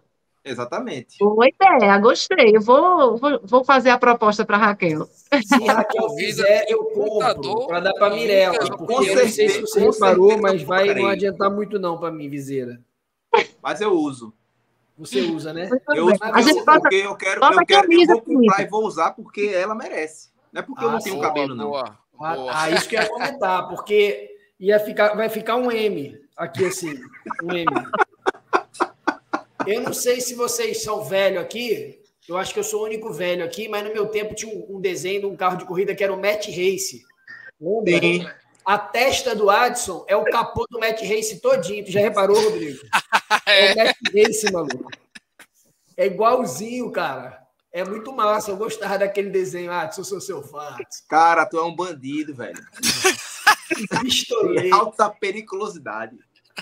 [0.44, 1.18] Exatamente.
[1.20, 2.56] Boa ideia, gostei.
[2.56, 5.06] Eu vou, vou, vou fazer a proposta para Raquel.
[5.06, 8.58] Se a Raquel fizer, eu compro para dar para Mirella.
[8.76, 12.28] Porque eu não sei se você reparou, mas vai não adiantar muito não para mim,
[12.28, 12.82] viseira.
[13.62, 14.34] Mas eu uso.
[14.98, 15.70] Você usa, né?
[15.96, 19.52] Eu uso porque, porque eu quero, eu quero, eu vou comprar e vou usar porque
[19.54, 20.30] ela merece.
[20.52, 21.72] Não é porque ah, eu não tenho sim, cabelo, não.
[22.22, 22.52] Boa.
[22.54, 24.30] Ah, isso que eu ia comentar, porque
[24.60, 27.00] ia ficar, vai ficar um M aqui assim,
[27.44, 27.66] um M.
[29.66, 33.12] Eu não sei se vocês são velho aqui, eu acho que eu sou o único
[33.12, 35.96] velho aqui, mas no meu tempo tinha um, um desenho de um carro de corrida
[35.96, 37.04] que era o Matt Race.
[37.60, 38.28] Sim.
[38.64, 41.84] A testa do Adson é o capô do Matt Race todinho.
[41.84, 42.80] Tu já reparou, Rodrigo?
[43.48, 44.92] É o Matt Race, maluco.
[45.98, 47.41] É igualzinho, cara.
[47.72, 49.72] É muito massa, eu gostava daquele desenho.
[49.72, 50.76] Ah, sou seu fã.
[51.08, 52.62] Cara, tu é um bandido, velho.
[54.02, 54.76] Pistoleiro.
[54.76, 56.18] Alta periculosidade.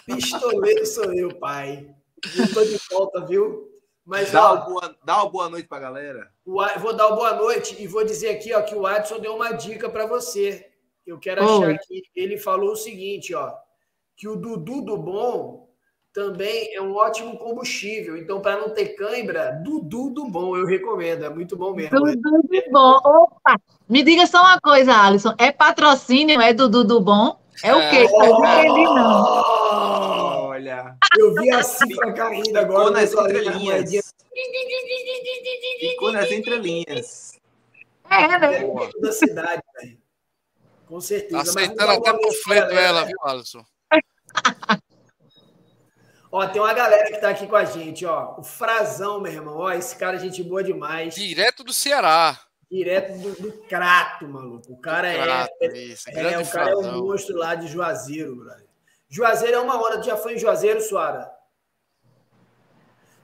[0.06, 1.94] Pistoleiro sou eu, pai.
[2.38, 3.68] Eu tô de volta, viu?
[4.06, 6.32] Mas, dá, ó, uma boa, dá uma boa noite pra galera.
[6.46, 9.36] O, vou dar uma boa noite e vou dizer aqui ó, que o Adson deu
[9.36, 10.68] uma dica para você.
[11.06, 13.54] Eu quero achar que ele falou o seguinte, ó,
[14.16, 15.69] que o Dudu do Bom
[16.20, 18.18] também é um ótimo combustível.
[18.18, 21.24] Então, para não ter cãibra, Dudu do Bom, eu recomendo.
[21.24, 21.98] É muito bom mesmo.
[21.98, 23.00] Dudu do Bom.
[23.06, 23.56] Opa!
[23.88, 25.34] Me diga só uma coisa, Alisson.
[25.38, 26.42] É patrocínio?
[26.42, 27.40] É Dudu do Bom?
[27.64, 28.06] É o quê?
[28.12, 29.34] Oh, entendi, não.
[30.50, 30.98] Olha.
[31.18, 33.08] Eu vi a cifra caindo agora.
[33.08, 34.14] Ficou nas entrelinhas.
[35.80, 37.40] Ficou nas entrelinhas.
[38.10, 38.64] É, né?
[38.66, 39.98] É da cidade, velho.
[40.86, 41.42] Com certeza.
[41.42, 43.64] Aceitando até panfleto ela, viu, Alisson?
[46.32, 48.36] Ó, tem uma galera que tá aqui com a gente, ó.
[48.38, 49.58] O Frazão, meu irmão.
[49.58, 51.16] Ó, esse cara é gente boa demais.
[51.16, 52.40] Direto do Ceará.
[52.72, 54.72] Direto do, do Crato, maluco.
[54.72, 55.24] O cara é.
[55.24, 56.86] Crato, isso, é, o cara Frazão.
[56.86, 58.66] é um monstro lá de Juazeiro, brother.
[59.10, 60.00] Juazeiro é uma hora.
[60.00, 61.32] Tu já foi em Juazeiro, Suara?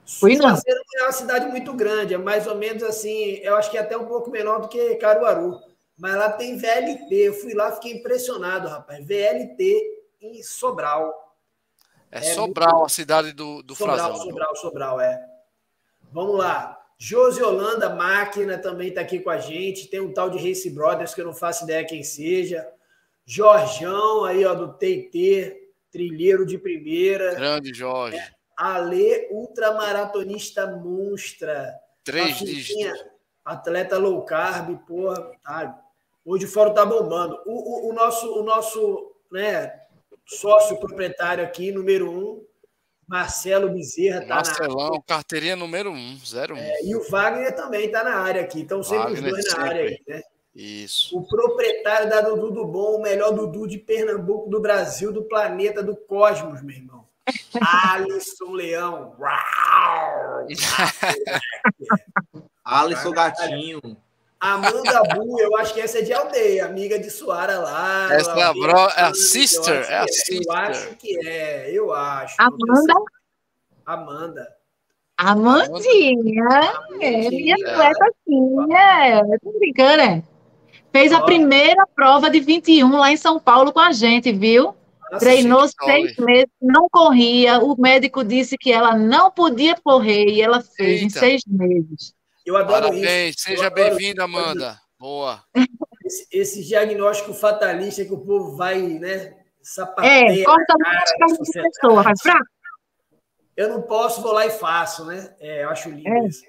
[0.07, 0.49] Fui, não.
[0.49, 3.35] Juazeiro não é uma cidade muito grande, é mais ou menos assim.
[3.43, 5.59] Eu acho que é até um pouco menor do que Caruaru.
[5.95, 7.07] Mas lá tem VLT.
[7.11, 9.05] Eu fui lá, fiquei impressionado, rapaz.
[9.05, 9.81] VLT
[10.21, 11.24] em Sobral.
[12.15, 12.85] É, é Sobral, muito...
[12.85, 14.17] a cidade do, do Sobral, Frazão.
[14.17, 15.21] Sobral, Sobral, é.
[16.13, 16.79] Vamos lá.
[16.97, 19.89] Josi Holanda Máquina também está aqui com a gente.
[19.89, 22.65] Tem um tal de Race Brothers que eu não faço ideia quem seja.
[23.25, 27.35] Jorjão aí, ó, do TT, trilheiro de primeira.
[27.35, 28.17] Grande Jorge.
[28.17, 28.29] É.
[28.55, 31.75] Ale, ultramaratonista monstra.
[32.03, 33.03] Três dígitos.
[33.43, 35.81] Atleta low carb, porra, tá.
[36.23, 37.41] Hoje o fórum tá bombando.
[37.45, 39.84] O, o, o nosso, o nosso né,
[40.25, 42.43] sócio proprietário aqui, número um,
[43.07, 46.57] Marcelo Bezerra tá Marcelão, na carteirinha número um, zero um.
[46.57, 48.61] É, e o Wagner também tá na área aqui.
[48.61, 49.59] Então sempre Wagner os dois sempre.
[49.59, 50.21] na área aí, né?
[50.55, 51.17] Isso.
[51.17, 55.83] O proprietário da Dudu do Bom, o melhor Dudu de Pernambuco, do Brasil, do planeta,
[55.83, 57.05] do cosmos, meu irmão.
[57.61, 59.15] Alisson Leão.
[59.19, 60.47] Uau!
[62.63, 63.81] Alisson Gatinho.
[64.39, 68.13] Amanda Bu, eu acho que essa é de aldeia, amiga de Suara lá.
[68.13, 70.07] Essa é a, bro, é a sister, é a é.
[70.07, 70.45] sister.
[70.45, 72.35] Eu acho que é, eu acho.
[72.39, 72.93] Amanda?
[73.85, 74.55] Amanda.
[75.17, 76.49] Amandinha,
[76.99, 77.55] é minha
[78.69, 79.37] é.
[79.41, 80.23] Tô brincando, é.
[80.91, 84.75] Fez a primeira prova de 21 lá em São Paulo com a gente, viu?
[85.11, 87.59] Nossa, Treinou seis meses, não corria.
[87.59, 91.05] O médico disse que ela não podia correr e ela fez Eita.
[91.05, 92.14] em seis meses.
[92.45, 93.45] Eu adoro Parabéns, isso.
[93.45, 94.79] seja bem-vinda, Amanda.
[94.99, 95.43] Boa.
[96.05, 99.35] Esse, esse, diagnóstico fatalista que o povo vai, né?
[99.63, 100.41] Sapateia.
[100.41, 100.73] É, corta
[101.19, 102.39] muito de pessoa, faz pra...
[103.57, 105.33] Eu não posso, vou lá e faço, né?
[105.39, 106.27] É, eu acho lindo é.
[106.27, 106.43] isso.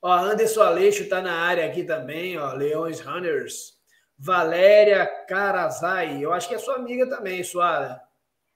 [0.00, 2.52] Ó, Anderson Aleixo tá na área aqui também, ó.
[2.52, 3.74] Leões Runners.
[4.16, 8.00] Valéria Carazai, eu acho que é sua amiga também, Suara.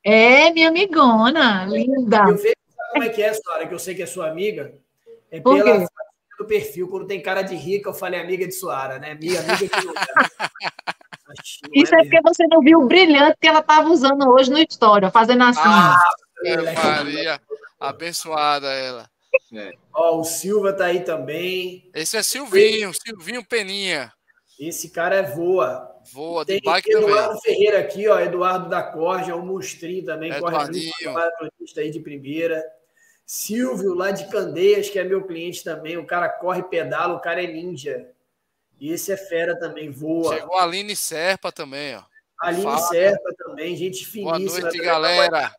[0.04, 2.24] É, minha amigona, linda.
[2.28, 2.54] Eu vejo
[2.92, 4.72] como é que é, Suara, que eu sei que é sua amiga.
[5.30, 5.86] É Por pela quê?
[6.38, 9.10] Do perfil, quando tem cara de rica, eu falei amiga de Suara, né?
[9.10, 9.94] Amiga, amiga que não
[11.74, 14.58] Isso é, é porque você não viu o brilhante que ela estava usando hoje no
[14.58, 15.60] História, fazendo assim.
[15.62, 16.00] Ah,
[16.82, 17.40] Maria,
[17.78, 19.10] abençoada ela.
[19.52, 19.72] É.
[19.92, 21.90] Ó, o Silva tá aí também.
[21.94, 24.12] Esse é Silvinho, Silvinho Peninha.
[24.58, 25.86] Esse cara é voa.
[26.12, 27.40] Voa, de Tem bike Eduardo também.
[27.42, 30.92] Ferreira aqui, ó, Eduardo da Corja, um monstrinho também, Eduardinho.
[31.04, 32.64] corre muito, aí de primeira.
[33.30, 35.98] Silvio, lá de Candeias, que é meu cliente também.
[35.98, 38.08] O cara corre, pedala, o cara é ninja.
[38.80, 40.34] E esse é fera também, voa.
[40.34, 42.04] Chegou a Aline Serpa também, ó.
[42.40, 42.78] Aline Fala.
[42.78, 44.38] Serpa também, gente finíssima.
[44.38, 45.54] Boa noite, galera.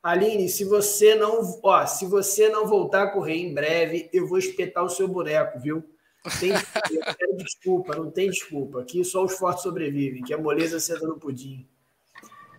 [0.00, 4.38] Aline, se você não, ó, se você não voltar a correr em breve, eu vou
[4.38, 5.82] espetar o seu boneco, viu?
[6.38, 6.52] Tem,
[7.44, 8.82] desculpa, não tem desculpa.
[8.82, 11.68] Aqui só os fortes sobrevivem, que a moleza senta no pudim.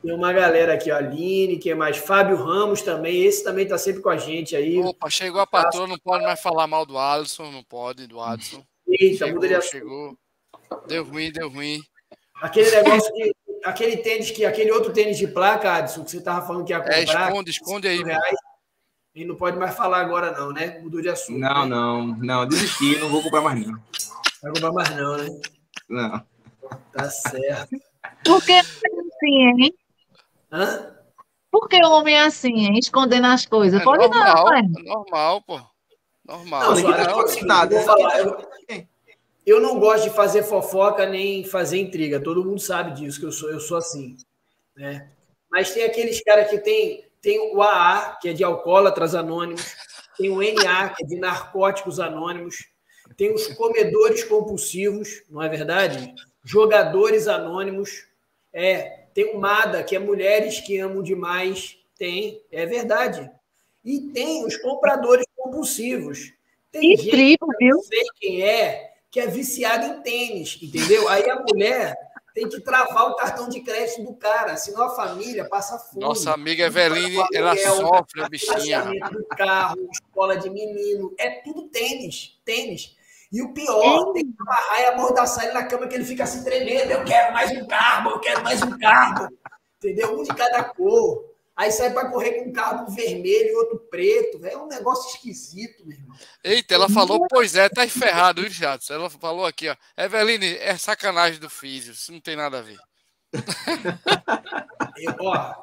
[0.05, 1.97] Tem uma galera aqui, a Aline, quem mais?
[1.97, 4.79] Fábio Ramos também, esse também está sempre com a gente aí.
[4.79, 8.63] Opa, chegou a patroa, não pode mais falar mal do Alisson, não pode, do Alisson.
[8.87, 10.17] Eita, chegou, de chegou.
[10.87, 11.81] Deu ruim, deu ruim.
[12.39, 13.35] Aquele negócio que.
[13.63, 14.45] Aquele tênis que.
[14.45, 16.99] Aquele outro tênis de placa, Adson, que você estava falando que ia é, comprar.
[16.99, 18.03] É, esconde, esconde aí.
[18.03, 18.37] Reais,
[19.15, 20.77] e não pode mais falar agora, não, né?
[20.83, 21.39] Mudou de assunto.
[21.39, 21.69] Não, né?
[21.75, 23.81] não, não, desisti, não vou comprar mais, não.
[24.43, 25.39] Vai comprar mais, não, né?
[25.89, 26.23] Não.
[26.91, 27.75] Tá certo.
[28.23, 29.73] Por que assim, hein?
[30.51, 30.95] Hã?
[31.51, 32.77] Por que o homem é assim, hein?
[32.77, 33.79] Escondendo as coisas?
[33.79, 34.61] É Pode normal, não, é?
[34.61, 35.61] Normal, pô.
[36.27, 36.75] Normal.
[36.75, 37.75] Não, não, assim, nada.
[38.17, 38.85] Eu,
[39.45, 42.19] eu não gosto de fazer fofoca nem fazer intriga.
[42.19, 44.17] Todo mundo sabe disso, que eu sou, eu sou assim.
[44.75, 45.09] Né?
[45.49, 49.75] Mas tem aqueles caras que tem, tem o AA, que é de alcoólatras anônimos,
[50.17, 52.65] tem o NA, que é de narcóticos anônimos,
[53.15, 56.13] tem os comedores compulsivos, não é verdade?
[56.43, 58.07] Jogadores anônimos.
[58.51, 61.77] É, tem o MADA, que é Mulheres que Amam Demais.
[61.97, 63.31] Tem, é verdade.
[63.83, 66.33] E tem os compradores compulsivos.
[66.69, 67.77] Tem que gente, viu?
[67.77, 71.07] não sei quem é, que é viciada em tênis, entendeu?
[71.07, 71.95] Aí a mulher
[72.33, 76.03] tem que travar o cartão de crédito do cara, senão a família passa fome.
[76.03, 78.83] Nossa amiga Eveline, ela sofre, a bichinha.
[79.09, 82.97] do carro, escola de menino, é tudo tênis, tênis.
[83.35, 86.41] E o pior, tem que amarrar e amordaçar ele na cama que ele fica assim
[86.41, 86.89] tremendo.
[86.91, 89.27] Eu quero mais um carro, eu quero mais um carro.
[89.77, 90.17] Entendeu?
[90.17, 91.35] Um de cada cor.
[91.53, 94.39] Aí sai para correr com um carro vermelho e outro preto.
[94.45, 96.15] É um negócio esquisito, meu irmão.
[96.41, 98.93] Eita, ela falou, pois é, tá ferrado, viu, Jadson?
[98.93, 99.75] Ela falou aqui, ó.
[99.97, 102.79] Eveline, é sacanagem do físico, isso não tem nada a ver.
[104.97, 105.53] Eu, ó,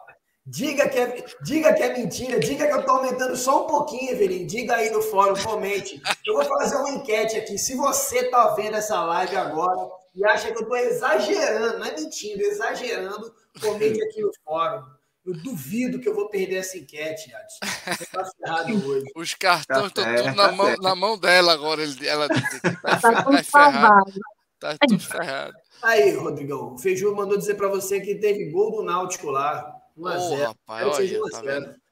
[0.47, 4.13] diga que, é, diga que é mentira, diga que eu tô aumentando só um pouquinho,
[4.13, 4.47] Eveline.
[4.47, 6.01] Diga aí no fórum, comente.
[6.27, 7.59] Eu vou fazer uma enquete aqui.
[7.59, 11.95] Se você tá vendo essa live agora e acha que eu tô exagerando, não é
[11.95, 14.83] mentindo, exagerando, comente aqui no fórum.
[15.25, 17.97] Eu duvido que eu vou perder essa enquete, Adson.
[17.97, 19.05] Você tá ferrado hoje.
[19.15, 21.83] Os cartões estão tá tudo na, tá mão, na mão dela agora.
[22.05, 24.13] Ela que tá, tá tudo ferrado.
[24.59, 25.55] Tá tudo ferrado.
[25.81, 29.82] Aí, Rodrigão, o Feiju mandou dizer para você que teve gol do Náutico lá.
[29.99, 30.47] 1x0.
[30.47, 31.83] rapaz, olha, tá vendo?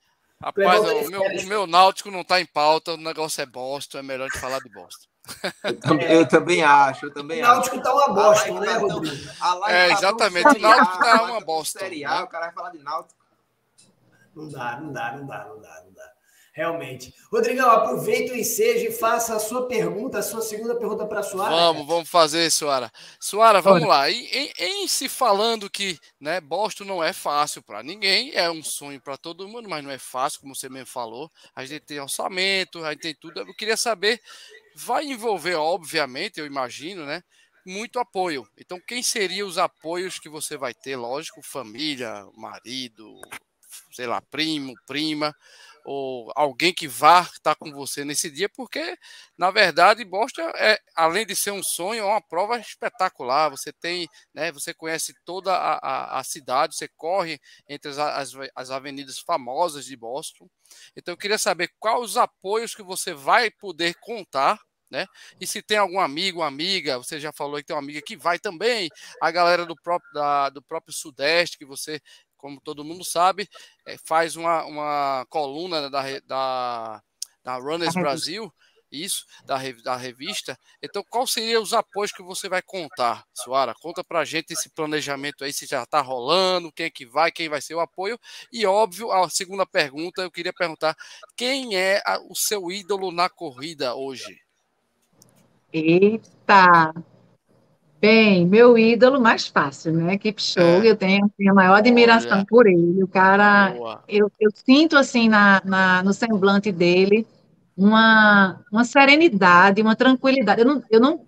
[0.42, 4.02] Rapaz, o meu, o meu Náutico não tá em pauta, o negócio é Boston, é
[4.02, 5.06] melhor de falar de Boston.
[5.62, 7.84] Eu, eu, também acho, eu também o Náutico acho.
[7.84, 9.16] tá uma bosta, né, Rodrigo?
[9.68, 11.78] É, exatamente, o Náutico tá uma bosta.
[11.78, 13.20] Série A, o cara vai falar de Náutico.
[14.34, 16.12] Não dá, não dá, não dá, não dá, não dá.
[16.52, 17.14] Realmente.
[17.30, 21.22] Rodrigão, aproveita o ensejo e faça a sua pergunta, a sua segunda pergunta para a
[21.22, 21.54] Suara.
[21.54, 22.90] Vamos, vamos fazer, Suara.
[23.20, 23.88] Suara, vamos Olha.
[23.88, 24.10] lá.
[24.10, 29.00] Em, em, se falando que né, Boston não é fácil para ninguém, é um sonho
[29.00, 31.30] para todo mundo, mas não é fácil, como você mesmo falou.
[31.54, 33.38] A gente tem orçamento, a gente tem tudo.
[33.38, 34.20] Eu queria saber,
[34.74, 37.22] vai envolver, obviamente, eu imagino, né?
[37.64, 38.44] Muito apoio.
[38.58, 40.96] Então, quem seriam os apoios que você vai ter?
[40.96, 43.20] Lógico, família, marido,
[43.92, 45.34] sei lá, primo, prima,
[45.84, 48.96] ou alguém que vá estar com você nesse dia, porque,
[49.36, 53.50] na verdade, Boston é, além de ser um sonho, é uma prova espetacular.
[53.50, 58.32] Você tem, né, você conhece toda a, a, a cidade, você corre entre as, as,
[58.54, 60.48] as, avenidas famosas de Boston.
[60.96, 64.58] Então, eu queria saber quais os apoios que você vai poder contar
[64.90, 65.06] né?
[65.40, 68.40] E se tem algum amigo, amiga, você já falou que tem uma amiga que vai
[68.40, 68.88] também,
[69.22, 72.00] a galera do próprio, da, do próprio Sudeste, que você
[72.40, 73.48] como todo mundo sabe,
[73.86, 77.02] é, faz uma, uma coluna da, da,
[77.44, 78.52] da Runners Brasil,
[78.90, 80.58] isso, da, da revista.
[80.82, 83.74] Então, qual seria os apoios que você vai contar, Suara?
[83.80, 87.48] Conta pra gente esse planejamento aí, se já está rolando, quem é que vai, quem
[87.48, 88.18] vai ser o apoio.
[88.52, 90.96] E, óbvio, a segunda pergunta, eu queria perguntar,
[91.36, 94.40] quem é a, o seu ídolo na corrida hoje?
[95.72, 96.92] Eita!
[98.00, 100.16] Bem, meu ídolo mais fácil, né?
[100.16, 100.90] Kipchoge, é.
[100.90, 102.46] eu tenho assim, a maior admiração Olha.
[102.48, 103.04] por ele.
[103.04, 103.74] O cara,
[104.08, 107.26] eu, eu, sinto assim na, na, no semblante dele
[107.76, 110.62] uma, uma serenidade, uma tranquilidade.
[110.62, 111.26] Eu não, eu não,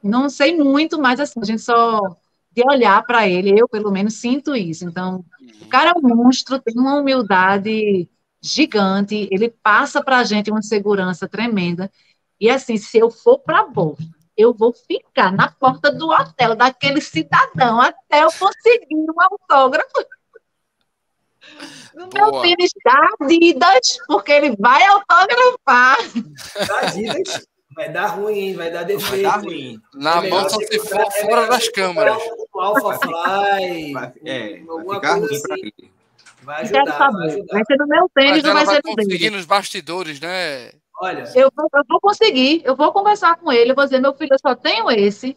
[0.00, 2.16] não sei muito, mas assim, a gente só
[2.54, 4.84] de olhar para ele, eu pelo menos sinto isso.
[4.84, 5.24] Então,
[5.62, 8.08] o cara é um monstro, tem uma humildade
[8.40, 11.90] gigante, ele passa para a gente uma segurança tremenda.
[12.40, 17.00] E assim, se eu for para Boston, eu vou ficar na porta do hotel daquele
[17.00, 20.06] cidadão até eu conseguir um autógrafo
[21.94, 25.98] no meu tênis da Adidas, porque ele vai autografar.
[26.66, 27.46] Da Adidas?
[27.74, 29.10] Vai dar ruim, vai dar defeito.
[29.10, 29.80] Vai dar ruim.
[29.94, 32.18] Na é mão só se for é fora das câmeras.
[32.54, 33.92] Um Alpha Fly.
[33.92, 35.52] Vai, é, vai ficar ruim assim.
[35.52, 35.92] ele.
[36.42, 37.52] Vai ajudar, vai ajudar.
[37.52, 39.30] Vai ser no meu tênis, não vai, vai ser no dele.
[39.30, 40.72] nos bastidores, né?
[41.02, 41.24] Olha.
[41.34, 44.38] Eu, eu vou conseguir, eu vou conversar com ele, eu vou dizer, meu filho, eu
[44.38, 45.36] só tenho esse.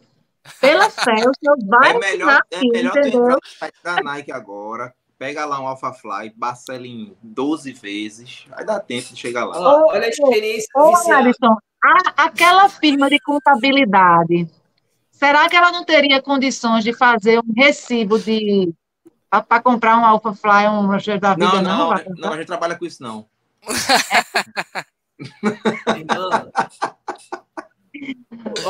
[0.60, 4.30] Pela fé, o senhor vai é melhor, é melhor tu entrar no site da Nike
[4.30, 9.44] agora, pega lá um Alpha Fly, parcela em 12 vezes, vai dar tempo de chegar
[9.44, 9.58] lá.
[9.58, 10.68] Ô, Olha a experiência.
[10.76, 11.56] Ô, Alisson,
[12.16, 14.48] aquela firma de contabilidade,
[15.10, 18.72] será que ela não teria condições de fazer um recibo de
[19.28, 21.60] para comprar um Alpha Fly, um Roger da vida?
[21.60, 23.26] Não, não, não, não, a gente trabalha com isso, não.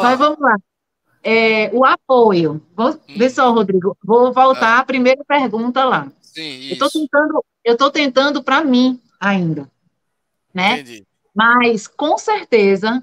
[0.03, 0.57] Mas vamos lá.
[1.22, 2.62] É, o apoio.
[2.74, 2.99] Vou, hum.
[3.16, 3.97] Vê só, Rodrigo.
[4.05, 4.80] Vou voltar é.
[4.80, 6.11] à primeira pergunta lá.
[6.20, 9.70] Sim, eu estou tentando, eu estou tentando para mim ainda,
[10.53, 10.80] né?
[10.80, 11.07] Entendi.
[11.34, 13.03] Mas com certeza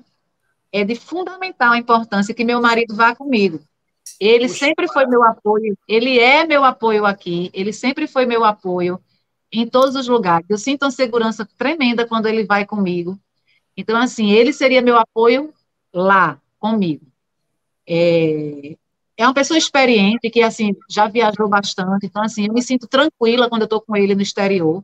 [0.71, 3.59] é de fundamental importância que meu marido vá comigo.
[4.19, 8.43] Ele Puxa, sempre foi meu apoio, ele é meu apoio aqui, ele sempre foi meu
[8.43, 8.99] apoio
[9.51, 10.45] em todos os lugares.
[10.49, 13.19] Eu sinto uma segurança tremenda quando ele vai comigo.
[13.75, 15.53] Então, assim, ele seria meu apoio
[15.93, 17.05] lá, comigo.
[17.87, 18.75] É,
[19.17, 22.05] é uma pessoa experiente que, assim, já viajou bastante.
[22.05, 24.83] Então, assim, eu me sinto tranquila quando eu estou com ele no exterior.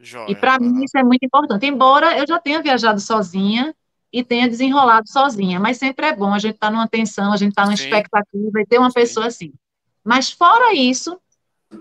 [0.00, 1.66] Joia, e para mim isso é muito importante.
[1.66, 3.74] Embora eu já tenha viajado sozinha
[4.12, 7.36] e tenha desenrolado sozinha, mas sempre é bom a gente estar tá numa tensão, a
[7.36, 8.94] gente estar tá numa expectativa e ter uma Sim.
[8.94, 9.52] pessoa assim.
[10.04, 11.18] Mas fora isso,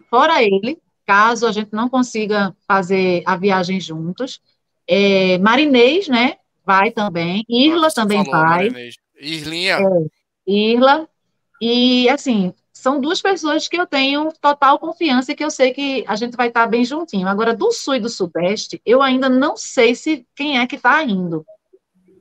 [0.09, 4.41] fora ele, caso a gente não consiga fazer a viagem juntos,
[4.87, 6.37] é, Marinês, né?
[6.65, 7.45] Vai também.
[7.47, 8.69] Irla também falou, vai.
[9.19, 9.77] Irlinha.
[9.79, 9.87] É,
[10.47, 11.07] Irla.
[11.61, 16.03] E, assim, são duas pessoas que eu tenho total confiança e que eu sei que
[16.07, 17.27] a gente vai estar bem juntinho.
[17.27, 21.01] Agora, do sul e do sudeste, eu ainda não sei se quem é que está
[21.03, 21.45] indo.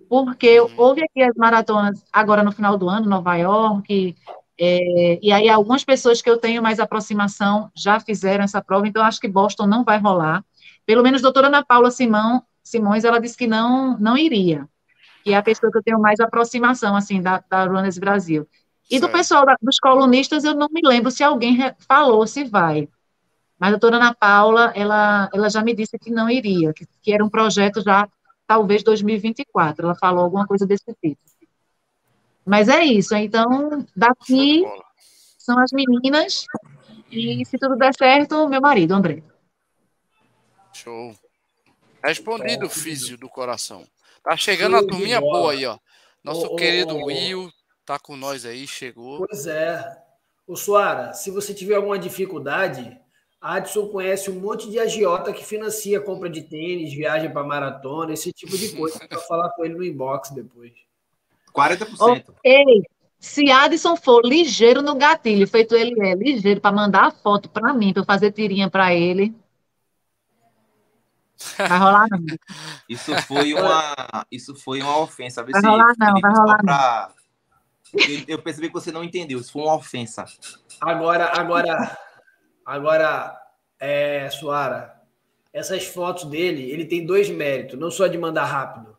[0.09, 0.71] Porque uhum.
[0.77, 4.15] houve aqui as maratonas agora no final do ano, Nova York,
[4.59, 9.03] é, e aí algumas pessoas que eu tenho mais aproximação já fizeram essa prova, então
[9.03, 10.45] acho que Boston não vai rolar.
[10.87, 14.67] Pelo menos a doutora Ana Paula Simão, Simões, ela disse que não, não iria,
[15.23, 18.49] que é a pessoa que eu tenho mais aproximação, assim, da, da Runners Brasil.
[18.91, 19.03] E certo.
[19.03, 22.89] do pessoal da, dos colunistas, eu não me lembro se alguém falou se vai.
[23.59, 27.13] Mas a doutora Ana Paula, ela, ela já me disse que não iria, que, que
[27.13, 28.09] era um projeto já,
[28.47, 29.85] talvez, 2024.
[29.85, 31.21] Ela falou alguma coisa desse tipo.
[32.45, 33.15] Mas é isso.
[33.15, 34.65] Então, daqui
[35.39, 36.47] são as meninas.
[37.11, 39.23] E se tudo der certo, meu marido, André.
[40.73, 41.15] Show.
[42.05, 43.87] Respondido, físio do coração.
[44.23, 45.79] Tá chegando a turminha boa aí, ó.
[46.23, 47.51] Nosso ô, querido ô, Will
[47.85, 49.27] tá com nós aí, chegou.
[49.27, 50.03] Pois é.
[50.47, 52.99] O Suara, se você tiver alguma dificuldade,
[53.41, 58.33] Adson conhece um monte de agiota que financia compra de tênis, viagem para maratona, esse
[58.33, 58.99] tipo de coisa.
[59.09, 60.73] para falar com ele no inbox depois.
[61.55, 62.25] 40%.
[62.45, 62.83] Ei,
[63.19, 67.73] se Adson for ligeiro no gatilho, feito ele é ligeiro para mandar a foto para
[67.73, 69.35] mim, para eu fazer tirinha para ele.
[71.57, 72.25] Vai rolar não.
[72.89, 75.43] Isso foi uma, isso foi uma ofensa.
[75.43, 77.09] Vai rolar não, vai rolar pra...
[77.09, 77.25] não.
[78.27, 79.39] Eu percebi que você não entendeu.
[79.39, 80.25] Isso foi uma ofensa.
[80.81, 81.99] Agora, agora,
[82.67, 83.41] agora,
[83.79, 85.01] é, Suara,
[85.53, 87.79] essas fotos dele, ele tem dois méritos.
[87.79, 88.97] Não só de mandar rápido,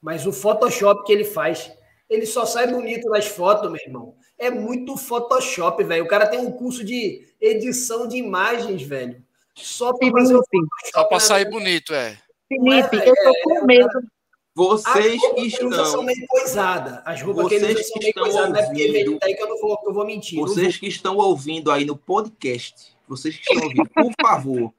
[0.00, 1.70] mas o Photoshop que ele faz
[2.08, 4.14] ele só sai bonito nas fotos, meu irmão.
[4.38, 6.04] É muito Photoshop, velho.
[6.04, 9.22] O cara tem um curso de edição de imagens, velho.
[9.62, 12.18] Só para para sair bonito, é.
[12.48, 14.02] Felipe, é, eu tô com é, medo.
[14.54, 15.84] Vocês que estão.
[15.84, 17.00] são meio coisadas.
[17.04, 18.50] As roupas vocês que são meio coisadas.
[18.50, 20.38] Não é daí que eu não vou, eu vou mentir.
[20.40, 24.72] Vocês que estão ouvindo aí no podcast, vocês que estão ouvindo, por favor,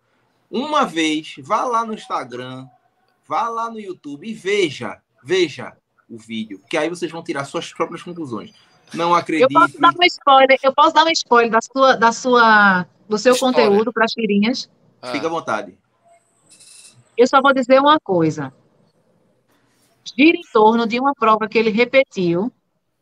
[0.51, 2.67] uma vez, vá lá no Instagram,
[3.27, 5.73] vá lá no YouTube e veja, veja
[6.09, 8.51] o vídeo, que aí vocês vão tirar suas próprias conclusões.
[8.93, 9.51] Não acredito.
[9.51, 13.18] Eu posso dar um spoiler, eu posso dar um spoiler da sua, da sua, do
[13.18, 13.57] seu História.
[13.57, 14.70] conteúdo para as tirinhas.
[15.01, 15.12] Ah.
[15.12, 15.76] Fica à vontade.
[17.18, 18.53] Eu só vou dizer uma coisa.
[20.16, 22.51] Gira em torno de uma prova que ele repetiu,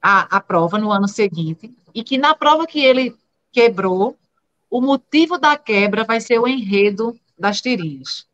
[0.02, 3.16] a, a prova no ano seguinte, e que na prova que ele
[3.52, 4.18] quebrou,
[4.70, 8.26] o motivo da quebra vai ser o enredo das tirinhas.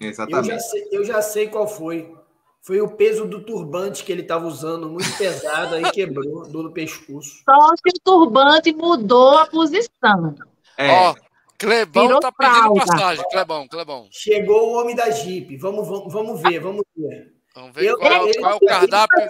[0.00, 0.50] Exatamente.
[0.50, 2.14] Eu já sei, eu já sei qual foi.
[2.62, 6.72] Foi o peso do turbante que ele estava usando, muito pesado, aí quebrou, dor no
[6.72, 7.42] pescoço.
[7.44, 10.34] Só que o turbante mudou a posição.
[10.76, 10.90] É.
[10.90, 11.14] Ó,
[11.58, 12.86] Clebão Virou tá pedindo fralda.
[12.86, 13.24] passagem.
[13.30, 14.08] Clebão, Clebão.
[14.10, 15.56] Chegou o homem da Jeep.
[15.58, 17.34] Vamos, vamos, vamos ver, vamos ver.
[17.54, 19.28] Vamos ver eu, qual, ele, qual é o cardápio.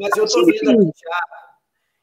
[0.00, 1.51] Mas eu tô vendo aqui já.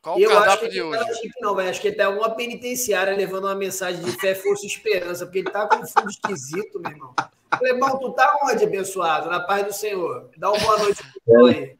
[0.10, 1.03] Qual o cardápio de hoje?
[1.22, 1.70] Jeep, não, véio.
[1.70, 5.26] acho que ele tá em alguma penitenciária levando uma mensagem de fé, força e esperança,
[5.26, 7.14] porque ele tá com um fundo esquisito, meu irmão.
[7.57, 9.30] Clebão, tu tá onde, abençoado?
[9.30, 10.30] Na paz do Senhor.
[10.38, 11.78] Dá uma boa noite pro aí.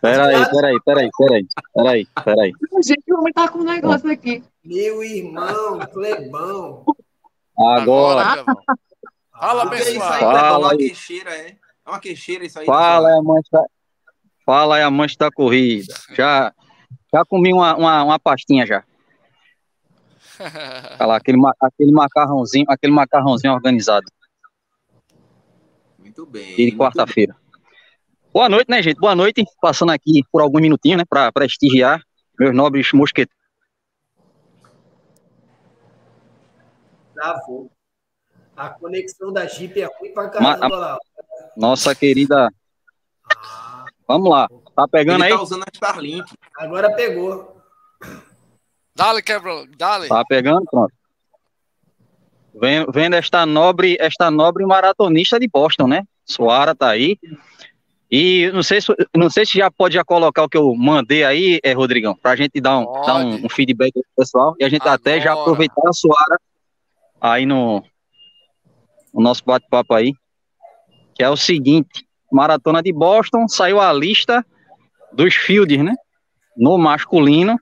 [0.00, 2.52] Peraí, peraí, peraí, peraí, peraí, peraí.
[2.84, 4.44] Gente, o homem tá com um negócio aqui.
[4.64, 6.84] Meu irmão, Clebão.
[7.58, 8.44] Agora.
[9.32, 10.20] Fala, abençoado.
[10.20, 11.56] Fala, é uma queixeira, é?
[11.86, 12.66] É uma queixeira isso aí.
[12.66, 13.64] Fala, é amante da...
[14.44, 15.94] Fala, é amante da corrida.
[16.14, 16.52] Já,
[17.16, 18.84] já comi uma, uma, uma pastinha já.
[21.00, 24.06] Olha lá, aquele, aquele macarrãozinho, aquele macarrãozinho organizado.
[25.98, 26.52] Muito bem.
[26.58, 27.34] E de quarta-feira.
[28.32, 28.98] Boa noite, né, gente?
[28.98, 29.44] Boa noite.
[29.62, 32.02] Passando aqui por alguns minutinhos, né, para prestigiar
[32.38, 33.34] meus nobres mosqueteiros.
[37.14, 37.70] Travou.
[38.54, 40.98] A conexão da Jeep é ruim pra caramba Ma lá.
[41.56, 42.50] Nossa querida.
[43.34, 44.48] Ah, Vamos lá.
[44.76, 45.38] Tá pegando Ele aí?
[45.38, 46.32] tá usando a Starlink.
[46.58, 47.56] Agora pegou.
[48.94, 49.66] Dale, quebrou.
[49.76, 50.08] Dale.
[50.08, 50.64] Tá pegando?
[50.70, 50.92] Pronto
[52.92, 56.04] vendo esta nobre, esta nobre maratonista de Boston, né?
[56.24, 57.18] Suara tá aí.
[58.10, 61.24] E não sei se, não sei se já pode já colocar o que eu mandei
[61.24, 64.64] aí, é, Rodrigão, para a gente dar um, dar um, um feedback pro pessoal e
[64.64, 64.94] a gente Agora.
[64.94, 66.40] até já aproveitar a Suara
[67.20, 67.82] aí no,
[69.12, 70.12] no nosso bate-papo aí,
[71.14, 74.46] que é o seguinte, Maratona de Boston, saiu a lista
[75.12, 75.94] dos fields, né?
[76.56, 77.58] No masculino,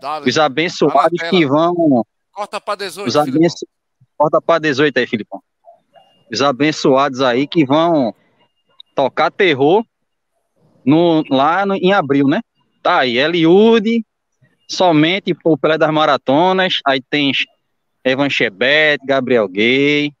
[0.00, 0.28] Dale.
[0.28, 2.04] os abençoados que vão...
[2.32, 3.66] Corta para 18, os, abenço,
[4.16, 5.42] Corta para 18 aí, Filipão.
[6.32, 8.14] Os abençoados aí que vão
[8.94, 9.84] tocar terror
[10.84, 12.40] no, lá no, em abril, né?
[12.82, 14.04] Tá aí, Eliude,
[14.68, 17.32] somente o Pelé das maratonas, aí tem
[18.04, 20.12] Evan Chebet, Gabriel Gay,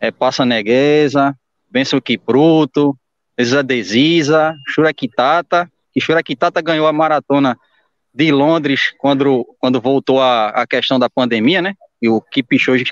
[0.00, 1.36] é, Passa Negueza,
[1.70, 2.96] Benção Kipruto,
[3.38, 7.58] Isa Desisa, Shurakitata, que Shurakitata ganhou a maratona
[8.14, 11.74] de Londres quando, quando voltou a, a questão da pandemia, né?
[12.00, 12.86] E o Kipchoge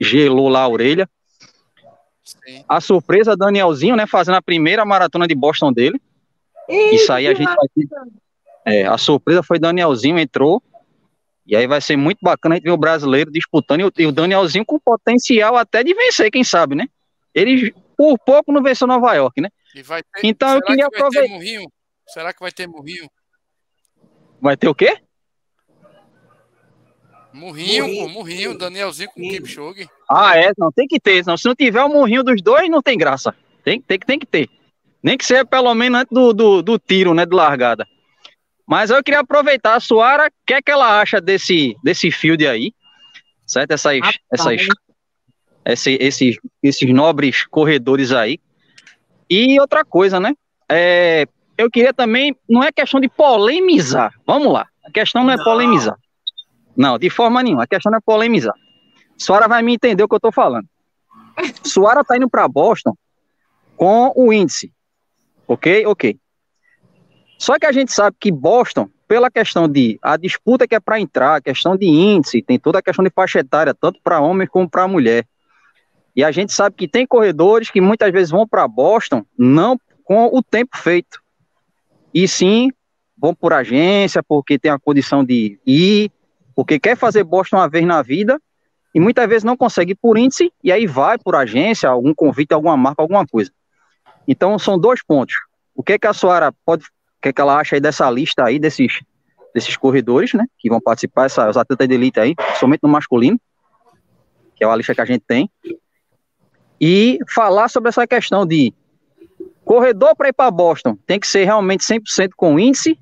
[0.00, 1.08] gelou lá a orelha.
[2.24, 2.64] Sim.
[2.68, 4.06] A surpresa, Danielzinho, né?
[4.06, 6.00] Fazendo a primeira maratona de Boston dele.
[6.68, 7.66] Isso aí a gente vai
[8.66, 10.60] é, a surpresa foi Danielzinho entrou.
[11.46, 14.06] E aí vai ser muito bacana a gente ver o brasileiro disputando e o, e
[14.06, 16.88] o Danielzinho com potencial até de vencer, quem sabe, né?
[17.32, 19.48] Ele por pouco não venceu Nova York, né?
[19.72, 19.84] Ter,
[20.22, 21.68] então eu queria que aproveitar.
[22.08, 23.10] Será que vai ter Murrinho?
[24.40, 25.00] Vai ter o quê?
[27.32, 29.88] Murrinho, Murrinho, Murrinho, Danielzinho com Kipchoge.
[30.10, 31.24] Ah, é, não, tem que ter.
[31.26, 33.34] Não, se não tiver o Murrinho dos dois, não tem graça.
[33.62, 34.48] Tem, tem, tem que ter.
[35.02, 37.86] Nem que seja pelo menos antes do, do, do tiro, né, de largada.
[38.66, 42.46] Mas eu queria aproveitar a Suara, o que é que ela acha desse, desse field
[42.46, 42.72] aí?
[43.46, 43.70] Certo?
[43.70, 44.66] Essas, ah, essas,
[45.66, 48.38] esse, esses, esses nobres corredores aí.
[49.28, 50.34] E outra coisa, né?
[50.68, 51.26] É,
[51.58, 54.14] eu queria também, não é questão de polemizar.
[54.26, 54.66] Vamos lá.
[54.84, 55.44] A questão não é não.
[55.44, 55.96] polemizar.
[56.76, 57.64] Não, de forma nenhuma.
[57.64, 58.54] A questão não é polemizar.
[59.18, 60.66] Suara vai me entender o que eu tô falando.
[61.64, 62.94] Suara tá indo para Boston
[63.76, 64.72] com o índice.
[65.48, 65.86] Ok?
[65.86, 66.18] Ok.
[67.38, 71.00] Só que a gente sabe que Boston, pela questão de a disputa que é para
[71.00, 74.46] entrar, a questão de índice, tem toda a questão de faixa etária, tanto para homem
[74.46, 75.26] como para mulher.
[76.16, 80.26] E a gente sabe que tem corredores que muitas vezes vão para Boston não com
[80.32, 81.20] o tempo feito.
[82.14, 82.70] E sim,
[83.18, 86.10] vão por agência, porque tem a condição de ir,
[86.54, 88.40] porque quer fazer Boston uma vez na vida,
[88.94, 92.78] e muitas vezes não consegue por índice, e aí vai por agência, algum convite, alguma
[92.78, 93.50] marca, alguma coisa.
[94.26, 95.34] Então, são dois pontos.
[95.74, 98.10] O que, é que a Soara pode, o que, é que ela acha aí dessa
[98.10, 99.02] lista aí, desses,
[99.54, 103.38] desses corredores, né, que vão participar, essa, os atletas de elite aí, somente no masculino,
[104.54, 105.50] que é a lista que a gente tem,
[106.80, 108.72] e falar sobre essa questão de
[109.64, 112.98] corredor para ir para Boston tem que ser realmente 100% com índice,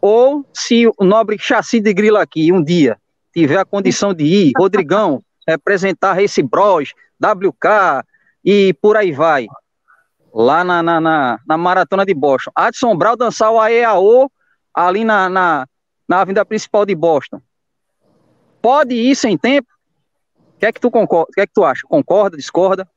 [0.00, 2.96] ou se o nobre chassi de grilo aqui um dia
[3.32, 8.04] tiver a condição de ir, Rodrigão, representar Race Bros, WK
[8.44, 9.46] e por aí vai,
[10.32, 12.50] lá na, na, na, na maratona de Boston.
[12.54, 14.30] Adson Brau dançar o AEAO
[14.74, 15.66] ali na, na,
[16.08, 17.40] na avenida principal de Boston.
[18.60, 19.68] Pode ir sem tempo?
[20.58, 21.30] O que é que tu concorda?
[21.30, 21.82] O que é que tu acha?
[21.88, 22.90] Concorda, discorda?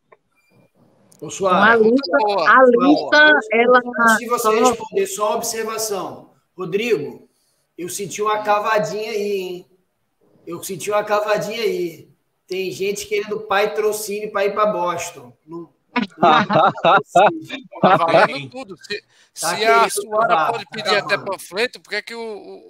[1.21, 3.79] Ô, a lista, a lista ela.
[3.99, 6.31] Antes de você responder, só uma observação.
[6.57, 7.29] Rodrigo,
[7.77, 9.65] eu senti uma cavadinha aí, hein?
[10.47, 12.09] Eu senti uma cavadinha aí.
[12.47, 15.31] Tem gente querendo patrocínio para ir para Boston.
[15.45, 15.69] Não,
[17.81, 18.75] Tá valendo tudo.
[18.77, 19.01] Se,
[19.39, 22.21] tá se a Suara tá, pode pedir até panfleto, por que, é que o,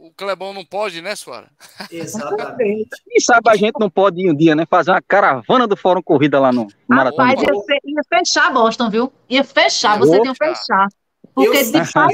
[0.07, 1.47] o Clebão não pode, né, Suara?
[1.91, 2.89] Exatamente.
[3.09, 4.65] E sabe, a gente não pode ir um dia, né?
[4.69, 7.29] Fazer uma caravana do Fórum Corrida lá no, Maratona.
[7.29, 9.13] Rapaz, ia, ia, fechar Boston, viu?
[9.29, 10.87] Ia fechar, você tem que fechar.
[11.33, 12.13] Porque eu, de fato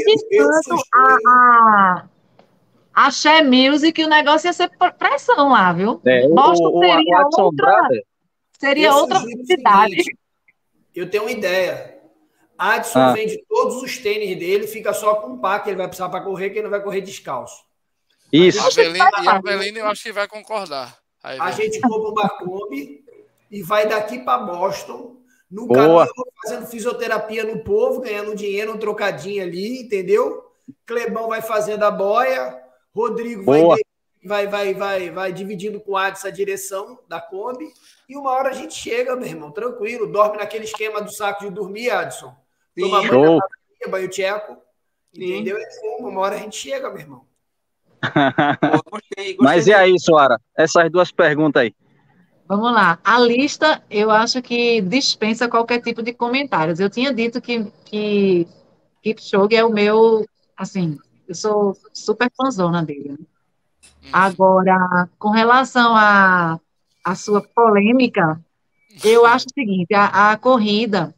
[0.93, 2.05] a, a,
[2.93, 5.99] a Share Music, o negócio ia ser pressão lá, viu?
[6.05, 7.89] É, Boston o, seria o, outra,
[8.59, 10.03] seria outra cidade.
[10.97, 11.95] Eu tenho uma ideia.
[12.57, 13.13] Adson ah.
[13.13, 16.23] vende todos os tênis dele, fica só com um par que ele vai precisar para
[16.23, 17.63] correr, que ele não vai correr descalço.
[18.33, 18.59] Isso.
[18.59, 20.97] A Belina, e a Belina eu acho que vai concordar.
[21.23, 23.05] Aí, a gente compra uma Kombi
[23.51, 25.17] e vai daqui para Boston.
[25.49, 26.07] No Boa.
[26.07, 30.43] caminho, fazendo fisioterapia no povo, ganhando dinheiro, um trocadinho ali, entendeu?
[30.85, 32.59] Clebão vai fazendo a boia,
[32.93, 33.61] Rodrigo vai
[34.27, 37.73] vai, vai, vai, vai dividindo com o Adson a direção da Kombi.
[38.07, 40.11] E uma hora a gente chega, meu irmão, tranquilo.
[40.11, 42.35] Dorme naquele esquema do saco de dormir, Adson.
[42.77, 43.39] Toma Sim, banho,
[43.89, 44.57] banho tcheco.
[45.15, 45.57] Entendeu?
[45.99, 47.25] Uma hora a gente chega, meu irmão.
[48.91, 50.39] gostei, gostei Mas e aí, Suara?
[50.55, 51.73] Essas duas perguntas aí.
[52.47, 52.99] Vamos lá.
[53.03, 56.79] A lista, eu acho que dispensa qualquer tipo de comentários.
[56.79, 58.47] Eu tinha dito que, que
[59.01, 60.25] Kipchoge é o meu,
[60.55, 60.97] assim,
[61.27, 63.09] eu sou super fãzona dele.
[63.11, 63.17] Né?
[64.11, 66.53] Agora, com relação à
[67.03, 68.39] a, a, sua polêmica,
[69.03, 71.13] eu acho o seguinte: a, a, corrida,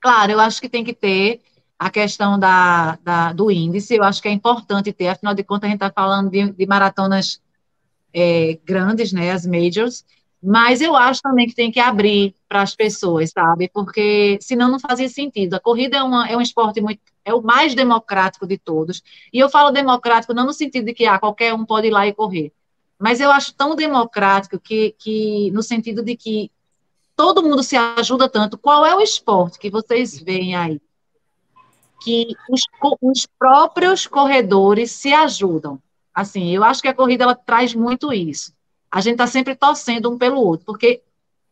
[0.00, 1.40] claro, eu acho que tem que ter
[1.78, 5.66] a questão da, da, do índice, eu acho que é importante ter, afinal de contas,
[5.66, 7.40] a gente está falando de, de maratonas
[8.14, 10.04] é, grandes, né, as majors,
[10.42, 13.70] mas eu acho também que tem que abrir para as pessoas, sabe?
[13.72, 15.54] Porque senão não fazia sentido.
[15.54, 17.00] A corrida é, uma, é um esporte muito.
[17.24, 19.02] É o mais democrático de todos.
[19.32, 22.08] E eu falo democrático não no sentido de que ah, qualquer um pode ir lá
[22.08, 22.52] e correr.
[22.98, 26.50] Mas eu acho tão democrático que, que no sentido de que
[27.14, 28.58] todo mundo se ajuda tanto.
[28.58, 30.80] Qual é o esporte que vocês veem aí?
[32.02, 32.62] Que os,
[33.00, 35.80] os próprios corredores se ajudam.
[36.12, 38.52] Assim, eu acho que a corrida ela traz muito isso.
[38.92, 41.02] A gente está sempre torcendo um pelo outro, porque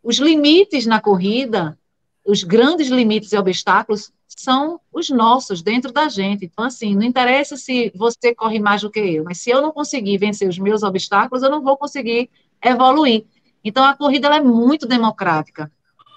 [0.02, 1.78] os limites na corrida,
[2.22, 6.44] os grandes limites e obstáculos são os nossos, dentro da gente.
[6.44, 9.72] Então, assim, não interessa se você corre mais do que eu, mas se eu não
[9.72, 12.28] conseguir vencer os meus obstáculos, eu não vou conseguir
[12.62, 13.24] evoluir.
[13.64, 15.72] Então, a corrida é muito democrática.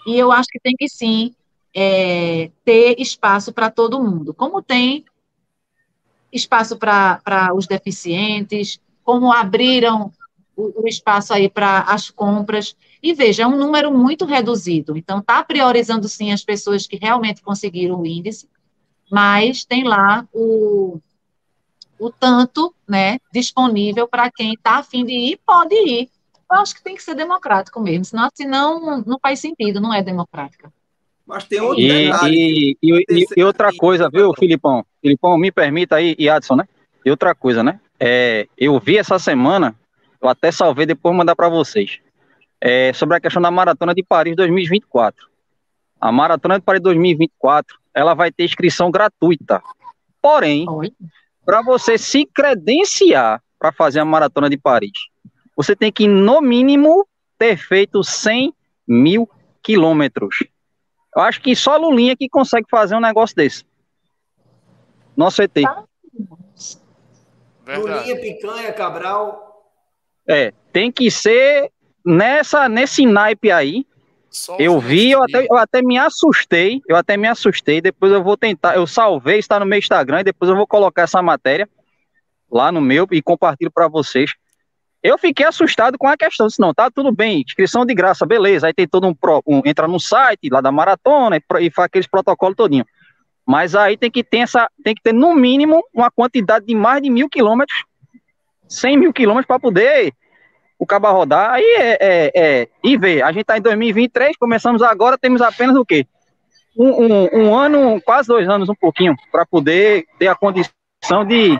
[0.06, 1.34] E eu acho que tem que, sim,
[1.74, 4.34] é, ter espaço para todo mundo.
[4.34, 5.06] Como tem
[6.34, 10.12] espaço para os deficientes, como abriram
[10.56, 12.76] o, o espaço aí para as compras.
[13.02, 14.98] E veja, é um número muito reduzido.
[14.98, 18.48] Então, está priorizando sim as pessoas que realmente conseguiram o índice,
[19.12, 21.00] mas tem lá o,
[22.00, 26.10] o tanto né, disponível para quem está afim de ir, pode ir.
[26.52, 30.04] Eu acho que tem que ser democrático mesmo, senão, senão não faz sentido, não é
[30.04, 30.72] democrática.
[31.26, 34.86] Mas tem outro e, e, e, e, outra coisa, viu, Filipão?
[35.02, 36.68] Filipão, me permita aí, e Adson, né?
[37.04, 37.80] E outra coisa, né?
[38.00, 39.74] É, eu vi essa semana
[40.24, 42.00] eu até salvei depois mandar para vocês.
[42.62, 45.28] É, sobre a questão da Maratona de Paris 2024.
[46.00, 49.62] A Maratona de Paris 2024, ela vai ter inscrição gratuita.
[50.22, 50.66] Porém,
[51.46, 54.94] para você se credenciar para fazer a Maratona de Paris,
[55.56, 57.06] você tem que, no mínimo,
[57.38, 58.54] ter feito 100
[58.88, 59.30] mil
[59.62, 60.38] quilômetros.
[61.16, 63.66] Eu acho que só Lulinha que consegue fazer um negócio desse.
[65.16, 65.54] Nosso ET.
[67.68, 69.53] Lulinha, Picanha, Cabral,
[70.28, 71.70] é, tem que ser
[72.06, 73.86] nessa nesse naipe aí.
[74.30, 78.24] Só eu vi, eu até, eu até me assustei, eu até me assustei, depois eu
[78.24, 81.70] vou tentar, eu salvei, está no meu Instagram, e depois eu vou colocar essa matéria
[82.52, 84.34] lá no meu e compartilho para vocês.
[85.04, 88.66] Eu fiquei assustado com a questão, disse, não, tá tudo bem, inscrição de graça, beleza,
[88.66, 89.14] aí tem todo um,
[89.46, 92.86] um entra no site lá da maratona e, e faz aqueles protocolos todinho.
[93.46, 97.04] Mas aí tem que ter essa, tem que ter no mínimo uma quantidade de mais
[97.04, 97.84] de mil quilômetros
[98.74, 100.14] 100 mil quilômetros para poder
[100.78, 101.52] o cabo rodar.
[101.52, 105.76] Aí é, é, é, E ver, a gente está em 2023, começamos agora, temos apenas
[105.76, 106.06] o quê?
[106.76, 110.74] Um, um, um ano, quase dois anos, um pouquinho, para poder ter a condição
[111.28, 111.60] de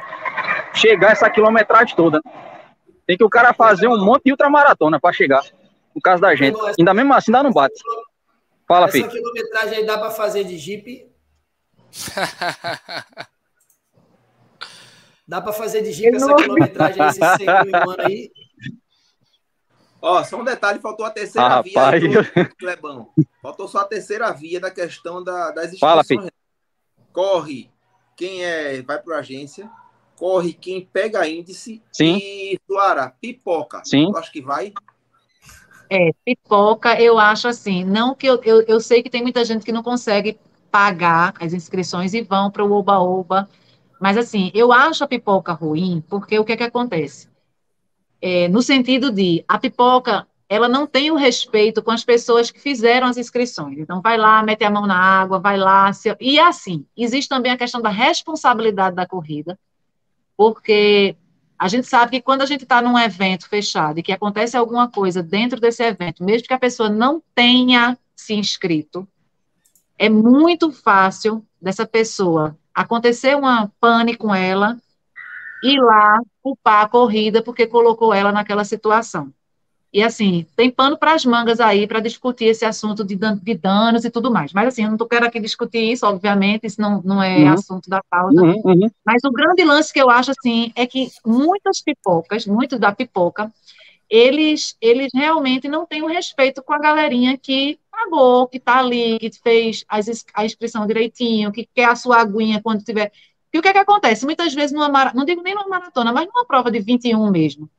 [0.74, 2.20] chegar essa quilometragem toda.
[3.06, 5.44] Tem que o cara fazer um monte de ultramaratona para chegar,
[5.96, 6.58] no caso da gente.
[6.80, 7.80] Ainda mesmo assim, ainda não bate.
[8.68, 9.06] Fala, filho.
[9.06, 11.08] Essa quilometragem aí dá para fazer de Jeep?
[15.28, 18.32] Dá para fazer de Jeep essa quilometragem aí, esse 100 mil aí?
[20.02, 22.00] Ó, só um detalhe, faltou a terceira ah, via pai.
[22.02, 23.10] do Clebão.
[23.42, 26.08] Faltou só a terceira via da questão da, das inscrições.
[26.08, 26.32] Fala,
[27.14, 27.72] corre
[28.18, 29.70] quem é, vai para a agência,
[30.18, 32.18] corre quem pega índice Sim.
[32.18, 33.82] e Suara, pipoca.
[33.86, 34.10] Sim.
[34.10, 34.74] Eu acho que vai.
[35.90, 39.64] É, pipoca, eu acho assim, não que eu, eu, eu sei que tem muita gente
[39.64, 40.38] que não consegue
[40.72, 43.48] pagar as inscrições e vão para o Oba-Oba,
[44.04, 47.28] mas assim, eu acho a pipoca ruim, porque o que é que acontece?
[48.24, 52.60] é, no sentido de a pipoca ela não tem o respeito com as pessoas que
[52.60, 53.78] fizeram as inscrições.
[53.80, 55.92] Então, vai lá, mete a mão na água, vai lá.
[55.92, 56.16] Se...
[56.22, 59.60] E é assim, existe também a questão da responsabilidade da corrida,
[60.38, 61.18] porque
[61.58, 64.88] a gente sabe que quando a gente está num evento fechado e que acontece alguma
[64.88, 69.06] coisa dentro desse evento, mesmo que a pessoa não tenha se inscrito,
[69.98, 74.78] é muito fácil dessa pessoa acontecer uma pane com ela
[75.64, 79.32] ir lá culpar a corrida porque colocou ela naquela situação.
[79.94, 83.54] E assim, tem pano para as mangas aí para discutir esse assunto de, dan de,
[83.54, 84.52] danos e tudo mais.
[84.52, 87.54] Mas assim, eu não quero aqui discutir isso, obviamente, isso não, não é uhum.
[87.54, 88.42] assunto da pauta.
[88.42, 88.90] Uhum, uhum.
[89.06, 93.54] Mas o grande lance que eu acho assim é que muitas pipocas, muitos da pipoca,
[94.10, 99.18] eles, eles realmente não têm o respeito com a galerinha que pagou, que está ali,
[99.20, 103.12] que fez a inscrição direitinho, que quer a sua aguinha quando tiver.
[103.52, 104.26] E o que é que acontece?
[104.26, 107.70] Muitas vezes, numa não digo nem numa maratona, mas numa prova de 21 mesmo,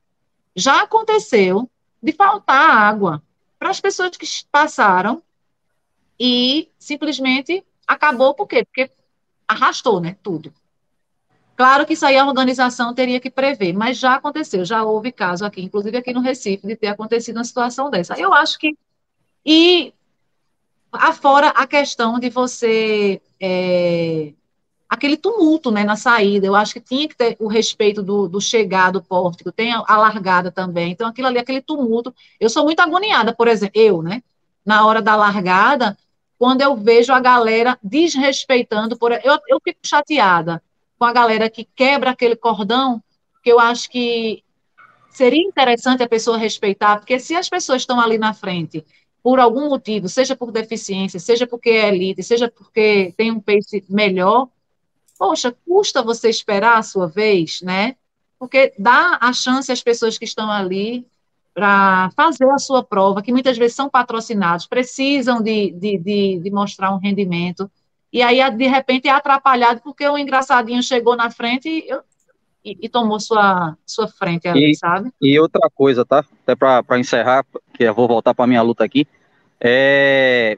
[0.55, 1.69] já aconteceu
[2.03, 3.23] de faltar água
[3.59, 5.23] para as pessoas que passaram
[6.19, 8.65] e simplesmente acabou por quê?
[8.65, 8.91] Porque
[9.49, 10.53] arrastou, né, tudo.
[11.57, 15.45] Claro que isso aí a organização teria que prever, mas já aconteceu, já houve caso
[15.45, 18.19] aqui, inclusive aqui no Recife, de ter acontecido uma situação dessa.
[18.19, 18.77] Eu acho que.
[19.47, 19.93] E
[20.95, 24.33] afora a questão de você é,
[24.89, 26.47] aquele tumulto né, na saída.
[26.47, 29.83] Eu acho que tinha que ter o respeito do, do chegar do pórtico, tem a,
[29.87, 30.93] a, largada também.
[30.93, 32.15] Então, aquilo ali, aquele tumulto.
[32.39, 34.23] Eu sou muito agoniada, por exemplo, eu, né?
[34.65, 35.97] Na hora da largada,
[36.39, 40.63] quando eu vejo a galera desrespeitando, por, eu, eu fico chateada
[40.99, 43.03] com a galera que quebra aquele cordão,
[43.43, 44.43] que eu acho que
[45.11, 48.85] seria interessante a pessoa respeitar, porque se as pessoas estão ali na frente
[49.25, 53.85] por algum motivo, seja por deficiência, seja porque é elite, seja porque tem um pace
[53.89, 54.49] melhor,
[55.19, 57.97] poxa, custa você esperar a sua vez, né?
[58.45, 61.07] porque dá a chance às pessoas que estão ali
[61.55, 66.51] para fazer a sua prova, que muitas vezes são patrocinados, precisam de, de, de, de,
[66.51, 67.71] mostrar um rendimento,
[68.13, 71.89] e aí, de repente, é atrapalhado porque o engraçadinho chegou na frente e,
[72.65, 75.11] e, e tomou sua, sua frente ali, e, sabe?
[75.21, 76.25] E outra coisa, tá?
[76.43, 77.45] Até para encerrar,
[77.75, 79.07] que eu vou voltar para minha luta aqui,
[79.61, 80.57] é,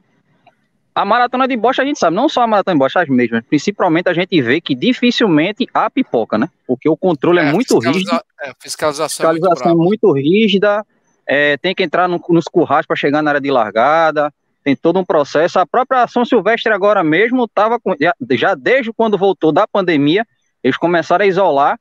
[0.94, 3.44] a maratona de bocha a gente sabe, não só a maratona de bocha, as mesmas,
[3.44, 6.48] principalmente a gente vê que dificilmente há pipoca, né?
[6.66, 8.18] Porque o controle é, é muito rígido.
[8.40, 10.86] É, fiscalização, fiscalização é muito, muito rígida,
[11.26, 14.32] é, tem que entrar no, nos currais para chegar na área de largada,
[14.64, 15.58] tem todo um processo.
[15.58, 20.24] A própria São Silvestre agora mesmo estava já, já desde quando voltou da pandemia,
[20.62, 21.78] eles começaram a isolar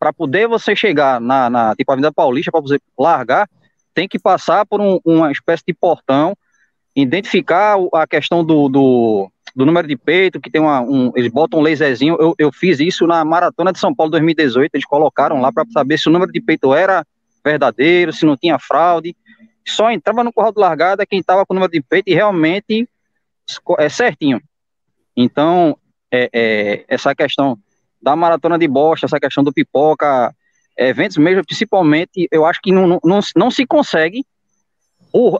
[0.00, 3.46] para poder você chegar na, na tipo Avenida Paulista para você largar,
[3.92, 6.34] tem que passar por um, uma espécie de portão
[6.96, 11.60] identificar a questão do, do, do número de peito, que tem uma, um, eles botam
[11.60, 15.52] um laserzinho, eu, eu fiz isso na Maratona de São Paulo 2018, eles colocaram lá
[15.52, 17.06] para saber se o número de peito era
[17.44, 19.14] verdadeiro, se não tinha fraude,
[19.68, 22.88] só entrava no curral de largada quem estava com o número de peito e realmente
[23.78, 24.40] é certinho.
[25.14, 25.76] Então,
[26.10, 27.58] é, é, essa questão
[28.00, 30.34] da maratona de bosta, essa questão do pipoca,
[30.76, 34.24] eventos mesmo, principalmente, eu acho que não, não, não se consegue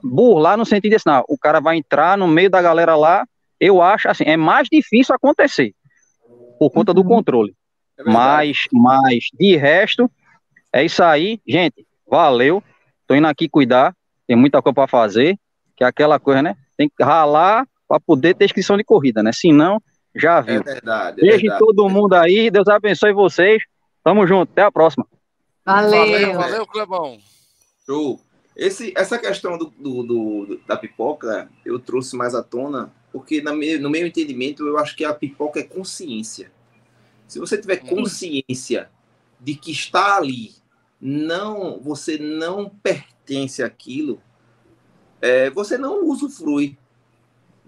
[0.03, 3.25] burlar no sentido desse, não, o cara vai entrar no meio da galera lá,
[3.59, 5.75] eu acho assim, é mais difícil acontecer
[6.59, 7.09] por conta do uhum.
[7.09, 7.55] controle.
[7.99, 10.11] É mas, mas de resto,
[10.73, 11.87] é isso aí, gente.
[12.07, 12.63] Valeu.
[13.07, 13.95] Tô indo aqui cuidar.
[14.27, 15.39] Tem muita coisa para fazer,
[15.77, 16.57] que é aquela coisa, né?
[16.77, 19.33] Tem que ralar para poder ter inscrição de corrida, né?
[19.33, 19.83] Senão,
[20.15, 20.61] já viu.
[20.61, 21.21] É verdade.
[21.21, 21.61] É Beijo verdade.
[21.61, 22.51] todo mundo aí.
[22.51, 23.63] Deus abençoe vocês.
[24.03, 24.51] Tamo junto.
[24.53, 25.07] Até a próxima.
[25.65, 25.99] Valeu.
[25.99, 27.19] Valeu, valeu Clebão.
[27.87, 28.21] Show.
[28.57, 33.55] Esse, essa questão do, do, do, da pipoca eu trouxe mais à tona, porque na
[33.55, 36.53] me, no meu entendimento eu acho que a pipoca é consciência.
[37.27, 38.03] Se você tiver uhum.
[38.03, 38.91] consciência
[39.41, 40.53] de que está ali,
[41.01, 44.21] não, você não pertence àquilo,
[45.23, 46.77] é, você não usufrui.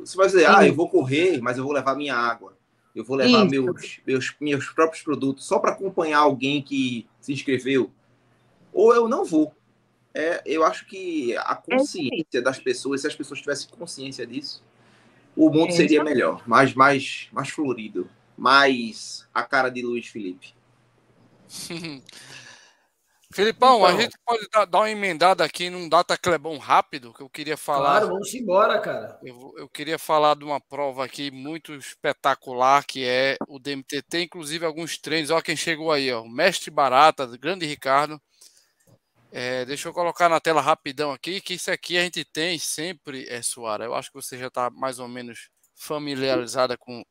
[0.05, 2.57] Você vai dizer, ah, eu vou correr, mas eu vou levar minha água.
[2.95, 7.91] Eu vou levar meus, meus, meus próprios produtos só para acompanhar alguém que se inscreveu.
[8.73, 9.55] Ou eu não vou
[10.15, 14.63] é, eu acho que a consciência das pessoas, se as pessoas tivessem consciência disso,
[15.35, 20.55] o mundo é seria melhor, mais, mais, mais florido, mais a cara de Luiz Felipe.
[23.33, 27.23] Filipão, então, a gente pode dar, dar, uma emendada aqui num data Clebão rápido, que
[27.23, 28.01] eu queria falar.
[28.01, 29.19] Claro, vamos embora, cara.
[29.23, 34.67] Eu, eu, queria falar de uma prova aqui muito espetacular, que é o DMTT, inclusive
[34.67, 35.31] alguns treinos.
[35.31, 36.23] Olha quem chegou aí, ó.
[36.23, 38.21] O Mestre Barata, grande Ricardo.
[39.31, 43.27] É, deixa eu colocar na tela rapidão aqui, que isso aqui a gente tem sempre,
[43.29, 43.85] é, Suara.
[43.85, 47.03] Eu acho que você já está mais ou menos familiarizada com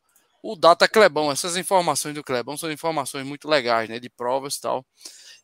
[0.44, 1.32] o Data Clebão.
[1.32, 4.00] Essas informações do Clebão são informações muito legais, né?
[4.00, 4.86] De provas e tal.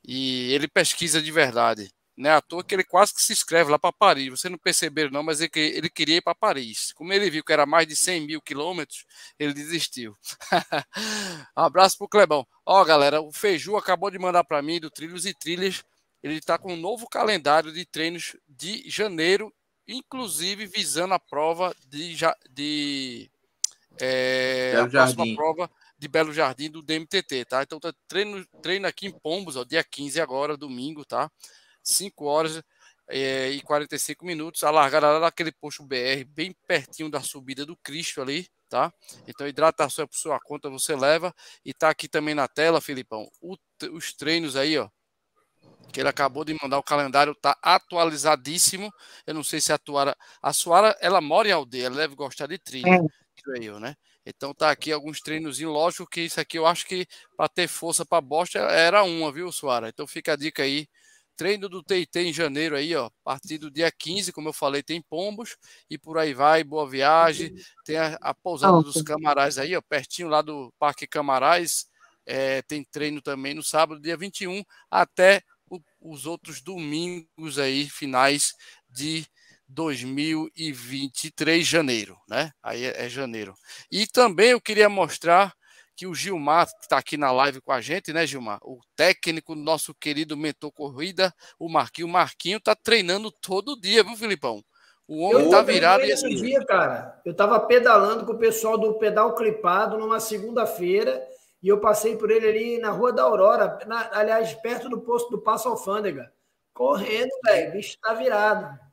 [0.07, 1.91] E ele pesquisa de verdade.
[2.17, 4.29] Né, à toa que ele quase que se inscreve lá para Paris.
[4.29, 6.91] Você não perceberam, não, mas ele, ele queria ir para Paris.
[6.93, 9.05] Como ele viu que era mais de 100 mil quilômetros,
[9.37, 10.17] ele desistiu.
[11.55, 12.47] abraço pro Clebão.
[12.65, 15.83] Ó, galera, o Feiju acabou de mandar para mim do Trilhos e Trilhas
[16.23, 19.53] ele está com um novo calendário de treinos de janeiro,
[19.87, 22.15] inclusive visando a prova de,
[22.49, 23.29] de
[23.99, 27.63] é, a próxima prova de Belo Jardim do DMTT, tá?
[27.63, 31.31] Então tá treino, treino aqui em Pombos, ó, dia 15 agora, domingo, tá?
[31.83, 32.61] 5 horas
[33.09, 37.75] é, e 45 minutos, a largada lá daquele posto BR, bem pertinho da subida do
[37.77, 38.93] Cristo ali, tá?
[39.27, 41.33] Então hidratação é por sua conta, você leva
[41.63, 43.55] e tá aqui também na tela, Filipão, o,
[43.93, 44.89] os treinos aí, ó,
[45.91, 48.91] que ele acabou de mandar o calendário, tá atualizadíssimo.
[49.25, 50.15] Eu não sei se a Tuara.
[50.41, 53.59] A Suara, ela mora em aldeia, ela deve gostar de trilha, é.
[53.61, 53.95] eu, né?
[54.29, 57.07] Então tá aqui alguns treinos, lógico que isso aqui eu acho que
[57.37, 59.87] para ter força para bosta era uma, viu, Suara?
[59.87, 60.87] Então fica a dica aí.
[61.37, 63.05] Treino do TIT em janeiro aí, ó.
[63.05, 65.55] A partir do dia 15, como eu falei, tem pombos
[65.89, 67.55] e por aí vai, boa viagem.
[67.85, 71.87] Tem a, a pousada dos Camarais aí, ó, pertinho lá do Parque Camarais.
[72.25, 74.61] É, tem treino também no sábado, dia 21,
[74.91, 78.53] até o, os outros domingos aí, finais
[78.89, 79.25] de
[79.67, 82.51] 2023, janeiro, né?
[82.61, 83.53] Aí é, é janeiro.
[83.91, 85.53] E também eu queria mostrar
[85.95, 88.59] que o Gilmar, que está aqui na live com a gente, né, Gilmar?
[88.61, 92.07] O técnico nosso querido mentor corrida, o Marquinho.
[92.07, 94.63] O Marquinho tá treinando todo dia, viu, Filipão?
[95.07, 96.35] O homem eu tá virado e assim.
[96.35, 97.19] dia, cara.
[97.25, 101.25] Eu tava pedalando com o pessoal do pedal clipado numa segunda-feira
[101.63, 105.31] e eu passei por ele ali na Rua da Aurora, na, aliás, perto do posto
[105.31, 106.31] do Passo Alfândega.
[106.73, 108.86] Correndo, velho, o bicho tá virado.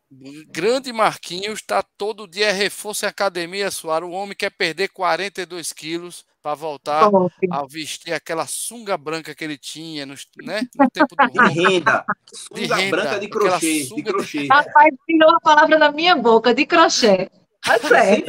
[0.48, 4.08] Grande Marquinhos está todo dia reforço em academia, Suárez.
[4.08, 7.10] O homem quer perder 42 quilos, para voltar
[7.50, 12.04] a vestir aquela sunga branca que ele tinha no, né, no tempo do de renda.
[12.34, 14.46] Sunga de renda, branca de crochê, de crochê.
[14.46, 17.30] Rapaz, tirou a palavra da minha boca, de crochê.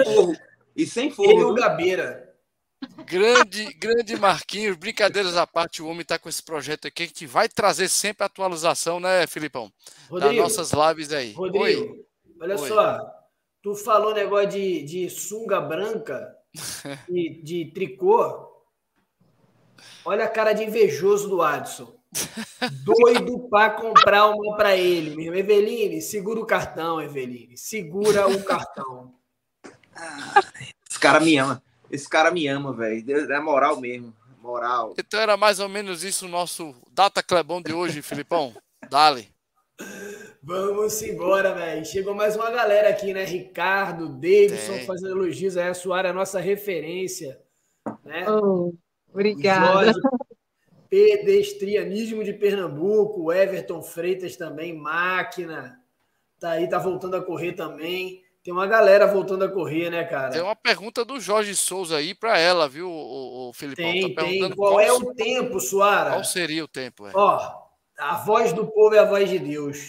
[0.05, 0.33] Forro.
[0.73, 1.29] E sem forro.
[1.29, 2.24] Ele e o Gabeira.
[3.05, 7.47] Grande, grande Marquinhos, brincadeiras à parte, o homem está com esse projeto aqui que vai
[7.47, 9.71] trazer sempre atualização, né, Filipão?
[10.09, 11.32] Rodrigo, das nossas lives aí.
[11.34, 12.05] Rodrigo, Oi.
[12.41, 12.67] olha Oi.
[12.67, 12.99] só,
[13.61, 16.36] tu falou negócio de, de sunga branca,
[17.07, 18.51] de, de tricô.
[20.03, 21.95] Olha a cara de invejoso do Adson.
[22.84, 25.36] Doido para comprar uma para ele, mesmo.
[25.36, 27.57] Eveline, segura o cartão, Eveline.
[27.57, 29.13] Segura o cartão.
[30.89, 31.61] Esse cara me ama.
[31.91, 33.31] Esse cara me ama, velho.
[33.31, 34.13] É moral mesmo.
[34.41, 34.93] Moral.
[34.97, 38.53] Então era mais ou menos isso o nosso Data Clebão de hoje, Filipão.
[38.89, 39.27] Dale.
[40.41, 41.83] Vamos embora, velho.
[41.83, 43.25] Chegou mais uma galera aqui, né?
[43.25, 44.86] Ricardo, Davidson Tem.
[44.86, 45.67] fazendo elogios aí.
[45.67, 47.41] A Suara é a nossa referência.
[48.03, 48.29] Né?
[48.29, 48.73] Oh,
[49.09, 49.91] obrigada.
[50.88, 53.33] pedestrianismo de Pernambuco.
[53.33, 55.81] Everton Freitas também, máquina.
[56.39, 58.24] Tá aí, tá voltando a correr também.
[58.45, 60.29] Tem uma galera voltando a correr, né, cara?
[60.29, 63.51] Tem uma pergunta do Jorge Souza aí para ela, viu, o, o?
[63.75, 64.53] Tem, tá tem.
[64.53, 66.11] Qual, qual, é o tempo, Suara?
[66.11, 67.07] Qual seria o tempo?
[67.07, 67.11] É?
[67.15, 67.39] Ó,
[67.97, 69.87] a voz do povo é a voz de Deus.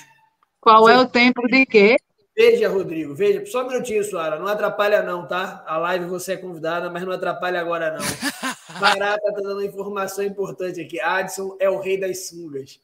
[0.58, 0.92] Qual Você...
[0.94, 1.96] é o tempo de quê?
[2.34, 3.44] Veja, Rodrigo, veja.
[3.44, 4.38] Só um minutinho, Suara.
[4.38, 5.62] Não atrapalha, não, tá?
[5.66, 8.00] A live você é convidada, mas não atrapalha agora, não.
[8.80, 10.98] Barata tá dando uma informação importante aqui.
[10.98, 12.80] Adson é o rei das sungas.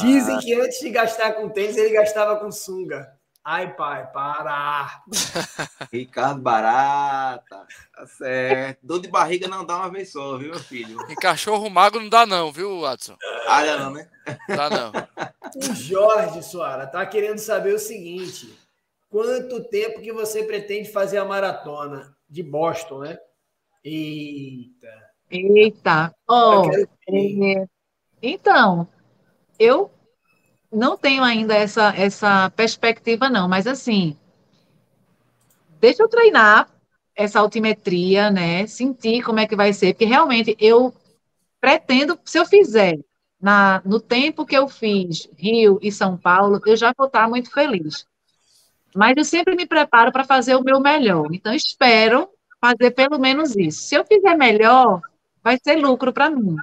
[0.00, 0.38] Dizem ah.
[0.40, 3.21] que antes de gastar com tênis, ele gastava com sunga.
[3.44, 5.02] Ai, pai, para!
[5.92, 8.78] Ricardo Barata, tá certo.
[8.84, 10.96] Dor de barriga não dá uma vez só, viu, meu filho?
[11.10, 13.16] Em cachorro magro não dá, não, viu, Watson?
[13.48, 14.08] Ah, não, né?
[14.46, 14.92] Dá não.
[15.56, 18.56] O Jorge Soara tá querendo saber o seguinte:
[19.10, 23.18] quanto tempo que você pretende fazer a maratona de Boston, né?
[23.84, 25.10] Eita!
[25.28, 26.14] Eita!
[26.28, 26.62] Oh,
[27.08, 27.66] é...
[28.22, 28.86] Então,
[29.58, 29.90] eu
[30.72, 34.16] não tenho ainda essa, essa perspectiva, não, mas assim,
[35.80, 36.68] deixa eu treinar
[37.14, 38.66] essa altimetria, né?
[38.66, 40.94] Sentir como é que vai ser, porque realmente eu
[41.60, 42.98] pretendo, se eu fizer
[43.40, 47.50] na, no tempo que eu fiz Rio e São Paulo, eu já vou estar muito
[47.50, 48.06] feliz.
[48.94, 51.28] Mas eu sempre me preparo para fazer o meu melhor.
[51.32, 52.28] Então, espero
[52.60, 53.82] fazer pelo menos isso.
[53.82, 55.00] Se eu fizer melhor,
[55.42, 56.56] vai ser lucro para mim.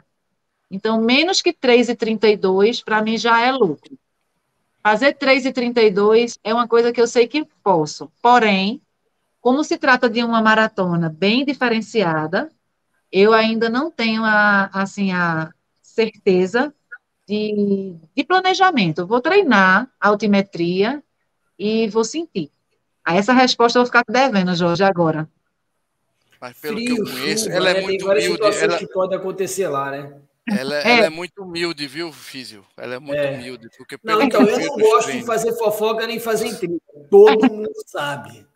[0.69, 3.97] Então, menos que 3,32 para mim já é lucro.
[4.81, 8.11] Fazer 3,32 é uma coisa que eu sei que posso.
[8.21, 8.81] Porém,
[9.41, 12.49] como se trata de uma maratona bem diferenciada,
[13.11, 15.51] eu ainda não tenho a, assim, a
[15.81, 16.73] certeza
[17.27, 19.01] de, de planejamento.
[19.01, 21.03] Eu vou treinar altimetria
[21.57, 22.51] e vou sentir.
[23.03, 25.27] A essa resposta eu vou ficar devendo, Jorge, agora.
[26.39, 27.81] Mas pelo Frio, que eu conheço, chuva, ela é né?
[27.81, 28.57] muito humilde.
[28.61, 28.77] Ela...
[28.77, 30.13] que pode acontecer lá, né?
[30.57, 30.97] Ela é.
[30.97, 31.09] ela é.
[31.09, 32.65] muito humilde, viu, Físio?
[32.77, 33.31] Ela é muito é.
[33.31, 33.69] humilde.
[33.77, 36.77] Porque não, então, eu não gosto de fazer fofoca nem fazer intriga.
[37.09, 38.47] Todo mundo sabe.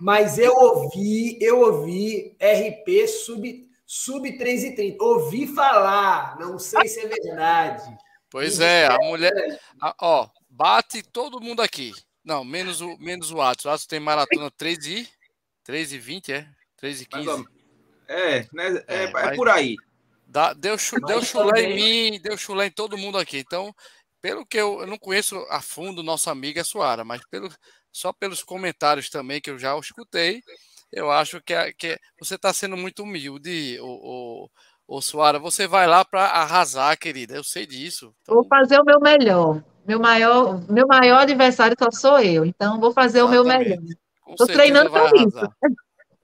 [0.00, 4.96] Mas eu ouvi, eu ouvi RP sub, sub 3,30.
[5.00, 7.96] Ouvi falar, não sei se é verdade.
[8.28, 9.60] Pois é, a mulher.
[9.80, 11.92] A, ó, bate todo mundo aqui.
[12.24, 13.64] Não, menos o, menos o Atos.
[13.64, 15.08] O Atos tem maratona 3 e,
[15.64, 16.48] 3 e 20, é?
[16.76, 17.44] 3 e 15.
[18.08, 19.76] É, né, é, é, é por aí.
[20.32, 20.76] Dá, deu,
[21.06, 23.36] deu chulé em mim, deu chulé em todo mundo aqui.
[23.36, 23.70] Então,
[24.22, 27.50] pelo que eu, eu não conheço a fundo nossa amiga Suara, mas pelo,
[27.92, 30.40] só pelos comentários também que eu já escutei,
[30.90, 34.46] eu acho que, que você está sendo muito humilde, o,
[34.88, 35.38] o, o Suara.
[35.38, 37.34] Você vai lá para arrasar, querida.
[37.34, 38.14] Eu sei disso.
[38.22, 38.36] Então...
[38.36, 39.62] Vou fazer o meu melhor.
[39.86, 42.46] Meu maior, meu maior adversário só sou eu.
[42.46, 43.40] Então, vou fazer Exatamente.
[43.40, 43.78] o meu melhor.
[44.30, 45.54] Estou treinando para isso.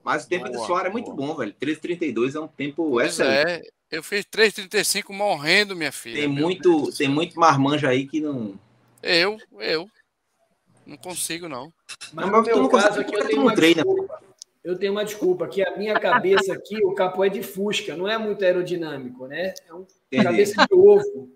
[0.03, 1.53] Mas o tempo boa, da Suara é muito bom, velho.
[1.61, 3.49] 3,32 é um tempo pois excelente.
[3.49, 3.61] É.
[3.91, 6.19] Eu fiz 3,35 morrendo, minha filha.
[6.19, 6.97] Tem muito, Deus.
[6.97, 8.53] tem muito marmanja aí que não.
[9.01, 9.89] Eu, eu.
[10.85, 11.73] Não consigo, não.
[12.13, 13.83] Mas no meu caso aqui eu tenho uma treina.
[13.83, 14.23] desculpa.
[14.63, 18.07] Eu tenho uma desculpa, que a minha cabeça aqui, o capô é de fusca, não
[18.07, 19.53] é muito aerodinâmico, né?
[19.67, 19.87] É uma
[20.23, 21.31] cabeça de ovo.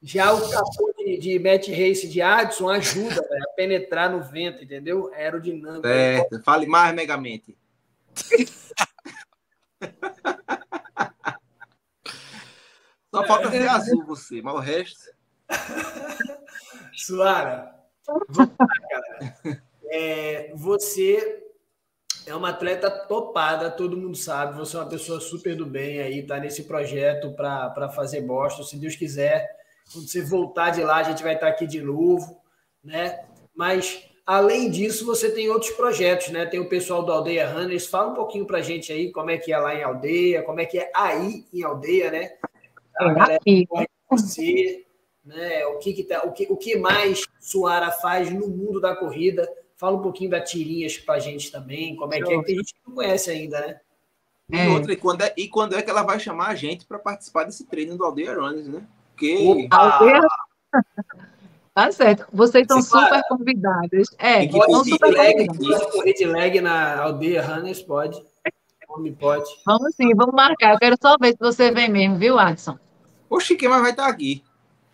[0.00, 4.62] Já o capô de, de Matt Race de Adson ajuda né, a penetrar no vento,
[4.62, 5.10] entendeu?
[5.12, 5.88] É aerodinâmico.
[5.88, 6.42] Certo.
[6.44, 7.56] Fale mais, Megamente.
[13.14, 15.10] Só falta ser azul você, mas o resto.
[16.94, 17.74] Suara,
[18.06, 19.62] vamos lá, cara.
[19.90, 21.42] É, você
[22.26, 24.58] é uma atleta topada, todo mundo sabe.
[24.58, 28.62] Você é uma pessoa super do bem aí, tá nesse projeto para fazer Boston.
[28.62, 29.48] Se Deus quiser,
[29.92, 32.42] quando você voltar de lá, a gente vai estar aqui de novo,
[32.84, 33.24] né?
[33.54, 36.44] Mas Além disso, você tem outros projetos, né?
[36.44, 37.86] Tem o pessoal do Aldeia Runners.
[37.86, 40.66] Fala um pouquinho pra gente aí como é que é lá em Aldeia, como é
[40.66, 42.36] que é aí em Aldeia, né?
[42.96, 43.40] A galera
[44.10, 44.84] você,
[45.24, 45.64] né?
[45.68, 49.50] O que, que tá, o que, o que mais Suara faz no mundo da corrida?
[49.78, 52.74] Fala um pouquinho da tirinhas pra gente também, como é que é que a gente
[52.86, 53.80] não conhece ainda, né?
[54.50, 54.68] E, é.
[54.68, 57.44] outra, e, quando é, e quando é que ela vai chamar a gente para participar
[57.44, 58.86] desse treino do Aldeia Runners, né?
[59.10, 59.66] Porque.
[59.70, 60.20] Aldeia...
[61.78, 62.26] Tá certo.
[62.32, 64.08] Vocês estão super convidados.
[64.18, 65.92] É, estão super convidados.
[65.92, 68.20] correr de leg na aldeia Runners, pode.
[68.88, 69.48] Homem pode.
[69.64, 70.72] Vamos sim, vamos marcar.
[70.72, 72.76] Eu quero só ver se você vem mesmo, viu, Adson?
[73.30, 74.42] Oxi, quem mais vai estar aqui?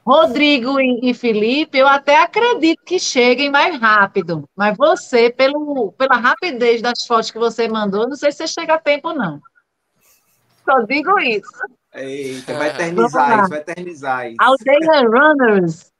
[0.06, 4.46] Rodrigo e, e, Felipe, eu até acredito que cheguem mais rápido.
[4.54, 8.74] Mas você, pelo, pela rapidez das fotos que você mandou, não sei se você chega
[8.74, 9.40] a tempo, não.
[10.66, 11.48] Só digo isso.
[11.94, 14.36] Eita, vai eternizar isso, vai eternizar isso.
[14.38, 15.93] Aldeia Runners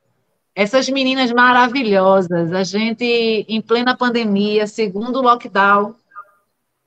[0.54, 5.96] essas meninas maravilhosas, a gente, em plena pandemia, segundo lockdown,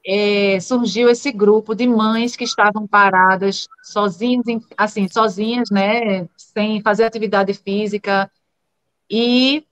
[0.06, 4.46] é, surgiu esse grupo de mães que estavam paradas, sozinhas,
[4.78, 8.32] assim, sozinhas, né, sem fazer atividade física,
[9.10, 9.66] e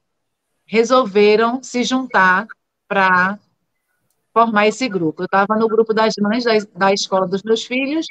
[0.66, 2.48] resolveram se juntar
[2.88, 3.40] para
[4.34, 5.22] formar esse grupo.
[5.22, 8.06] Eu estava no grupo das mães da, da escola dos meus filhos,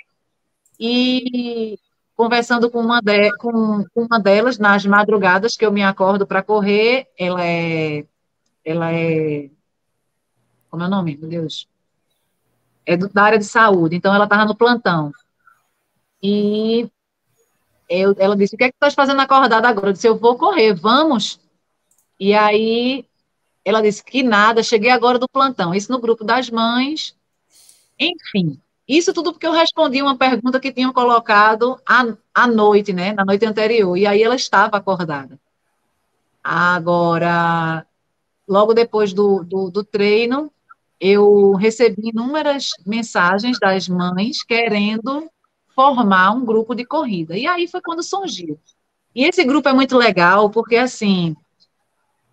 [0.80, 1.78] e
[2.17, 7.09] conversando com uma, de, com uma delas nas madrugadas que eu me acordo para correr,
[7.19, 8.07] ela é,
[8.65, 9.51] ela é,
[10.71, 11.69] como é o nome, meu Deus?
[12.87, 15.12] É do, da área de saúde, então ela estava no plantão.
[16.23, 16.89] E
[17.89, 19.89] eu, ela disse, o que é que tu estás fazendo acordada agora?
[19.89, 21.41] Eu disse, eu vou correr, vamos?
[22.19, 23.05] E aí
[23.65, 25.75] ela disse que nada, cheguei agora do plantão.
[25.75, 27.17] Isso no grupo das mães.
[27.99, 32.05] Enfim, isso tudo porque eu respondi uma pergunta que tinham colocado à,
[32.35, 33.12] à noite, né?
[33.12, 33.97] Na noite anterior.
[33.97, 35.39] E aí ela estava acordada.
[36.43, 37.87] Agora,
[38.47, 40.53] logo depois do, do, do treino,
[41.01, 45.30] eu recebi inúmeras mensagens das mães querendo
[45.74, 47.37] formar um grupo de corrida.
[47.37, 48.59] E aí foi quando surgiu.
[49.14, 51.35] E esse grupo é muito legal, porque, assim,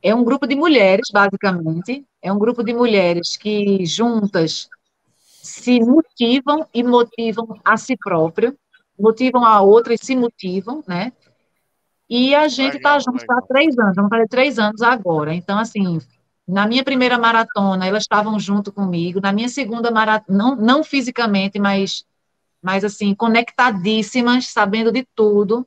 [0.01, 4.67] é um grupo de mulheres, basicamente, é um grupo de mulheres que juntas
[5.41, 8.55] se motivam e motivam a si próprio,
[8.99, 11.11] motivam a outra e se motivam, né?
[12.07, 15.33] E a gente está junto há três anos, vamos fazer três anos agora.
[15.33, 15.99] Então, assim,
[16.47, 19.21] na minha primeira maratona, elas estavam junto comigo.
[19.21, 22.05] Na minha segunda maratona, não, não fisicamente, mas,
[22.61, 25.65] mas, assim, conectadíssimas, sabendo de tudo.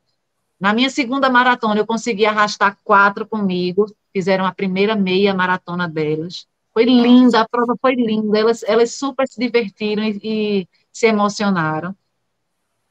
[0.61, 6.47] Na minha segunda maratona, eu consegui arrastar quatro comigo, fizeram a primeira meia maratona delas.
[6.75, 11.97] Foi linda, a prova foi linda, elas, elas super se divertiram e, e se emocionaram.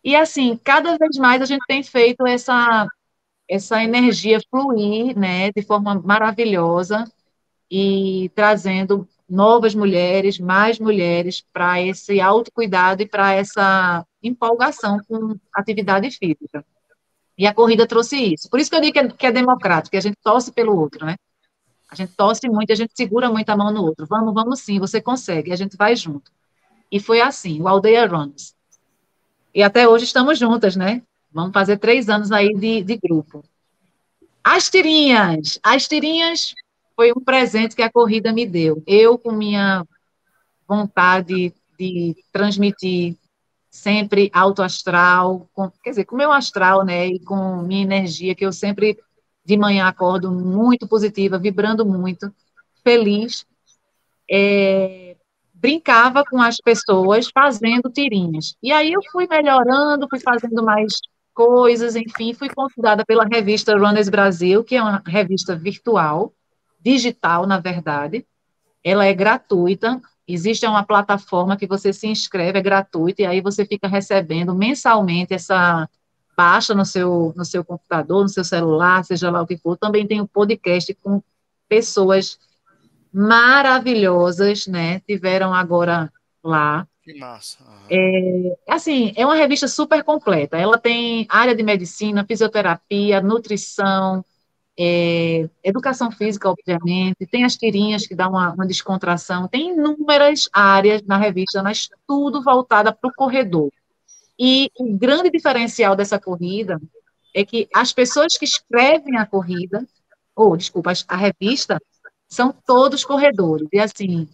[0.04, 2.88] E assim, cada vez mais a gente tem feito essa
[3.50, 7.06] essa energia fluir, né, de forma maravilhosa
[7.70, 16.10] e trazendo novas mulheres, mais mulheres para esse autocuidado e para essa empolgação com atividade
[16.12, 16.66] física.
[17.38, 18.50] E a corrida trouxe isso.
[18.50, 20.78] Por isso que eu digo que é, que é democrático, que a gente torce pelo
[20.78, 21.16] outro, né?
[21.94, 24.08] A gente torce muito, a gente segura muito a mão no outro.
[24.08, 26.32] Vamos, vamos sim, você consegue, a gente vai junto.
[26.92, 28.56] E foi assim, o Aldeia Runs.
[29.54, 31.04] E até hoje estamos juntas, né?
[31.32, 33.46] Vamos fazer três anos aí de, de grupo.
[34.44, 35.60] As tirinhas.
[35.62, 36.56] As tirinhas
[36.96, 38.82] foi um presente que a corrida me deu.
[38.88, 39.86] Eu, com minha
[40.68, 43.16] vontade de transmitir
[43.70, 48.46] sempre alto astral, com, quer dizer, com meu astral, né, e com minha energia, que
[48.46, 48.98] eu sempre
[49.46, 52.34] de manhã acordo muito positiva, vibrando muito,
[52.84, 53.46] feliz.
[54.30, 55.16] É,
[55.54, 58.56] brincava com as pessoas fazendo tirinhas.
[58.62, 60.94] E aí eu fui melhorando, fui fazendo mais
[61.34, 66.34] coisas, enfim, fui convidada pela revista Runners Brasil, que é uma revista virtual,
[66.80, 68.26] digital, na verdade.
[68.84, 73.66] Ela é gratuita, existe uma plataforma que você se inscreve, é gratuita, e aí você
[73.66, 75.90] fica recebendo mensalmente essa
[76.36, 79.78] baixa no seu, no seu computador, no seu celular, seja lá o que for.
[79.78, 81.22] Também tem um podcast com
[81.68, 82.40] pessoas
[83.12, 85.00] maravilhosas, né?
[85.02, 86.12] Tiveram agora
[86.44, 86.88] lá.
[87.04, 87.60] Que massa.
[87.90, 90.58] É, assim, é uma revista super completa.
[90.58, 94.24] Ela tem área de medicina, fisioterapia, nutrição,
[94.78, 101.04] é, educação física, obviamente, tem as tirinhas que dão uma, uma descontração, tem inúmeras áreas
[101.04, 103.70] na revista, mas tudo voltada para o corredor.
[104.40, 106.82] E o grande diferencial dessa corrida
[107.34, 109.86] é que as pessoas que escrevem a corrida,
[110.36, 111.82] ou, desculpa, a revista,
[112.28, 113.68] são todos corredores.
[113.72, 114.28] E, assim,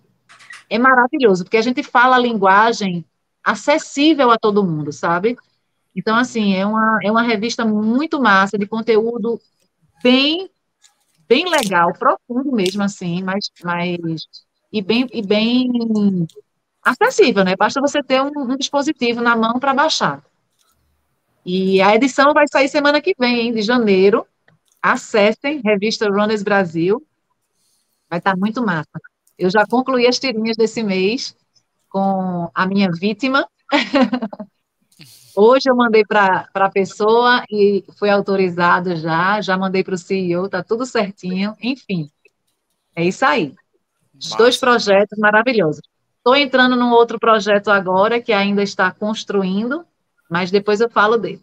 [0.69, 3.03] é maravilhoso, porque a gente fala a linguagem
[3.43, 5.37] acessível a todo mundo, sabe?
[5.95, 9.39] Então, assim, é uma, é uma revista muito massa, de conteúdo
[10.03, 10.49] bem,
[11.27, 13.97] bem legal, profundo mesmo, assim, mas, mas
[14.71, 16.27] e bem, e bem
[16.83, 17.55] acessível, né?
[17.55, 20.23] Basta você ter um, um dispositivo na mão para baixar.
[21.45, 24.25] E a edição vai sair semana que vem, hein, de janeiro.
[24.81, 27.05] Acessem, revista Runners Brasil.
[28.09, 28.89] Vai estar tá muito massa.
[29.37, 31.35] Eu já concluí as tirinhas desse mês
[31.89, 33.47] com a minha vítima.
[35.35, 40.49] Hoje eu mandei para a pessoa e foi autorizado já, já mandei para o CEO,
[40.49, 42.09] tá tudo certinho, enfim.
[42.95, 43.55] É isso aí.
[44.19, 45.81] Os dois projetos maravilhosos.
[46.19, 49.85] Estou entrando num outro projeto agora que ainda está construindo,
[50.29, 51.41] mas depois eu falo dele.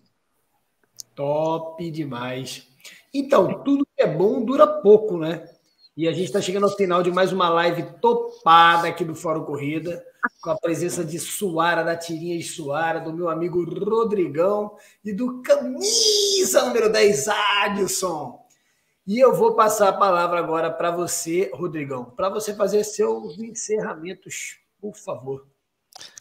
[1.14, 2.68] Top demais.
[3.12, 5.48] Então, tudo que é bom dura pouco, né?
[5.96, 9.44] E a gente está chegando ao final de mais uma live topada aqui do Fórum
[9.44, 10.04] Corrida,
[10.42, 15.40] com a presença de Suara, da Tirinha de Suara, do meu amigo Rodrigão e do
[15.40, 17.28] camisa número 10,
[17.62, 18.38] Adilson.
[19.06, 24.58] E eu vou passar a palavra agora para você, Rodrigão, para você fazer seus encerramentos,
[24.92, 25.48] por favor.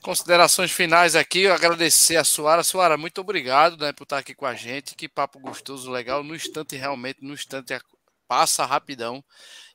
[0.02, 2.64] Considerações finais aqui, eu agradecer a Suara.
[2.64, 4.96] Suara, muito obrigado né, por estar aqui com a gente.
[4.96, 6.24] Que papo gostoso, legal.
[6.24, 7.78] No instante, realmente, no instante,
[8.28, 9.24] passa rapidão.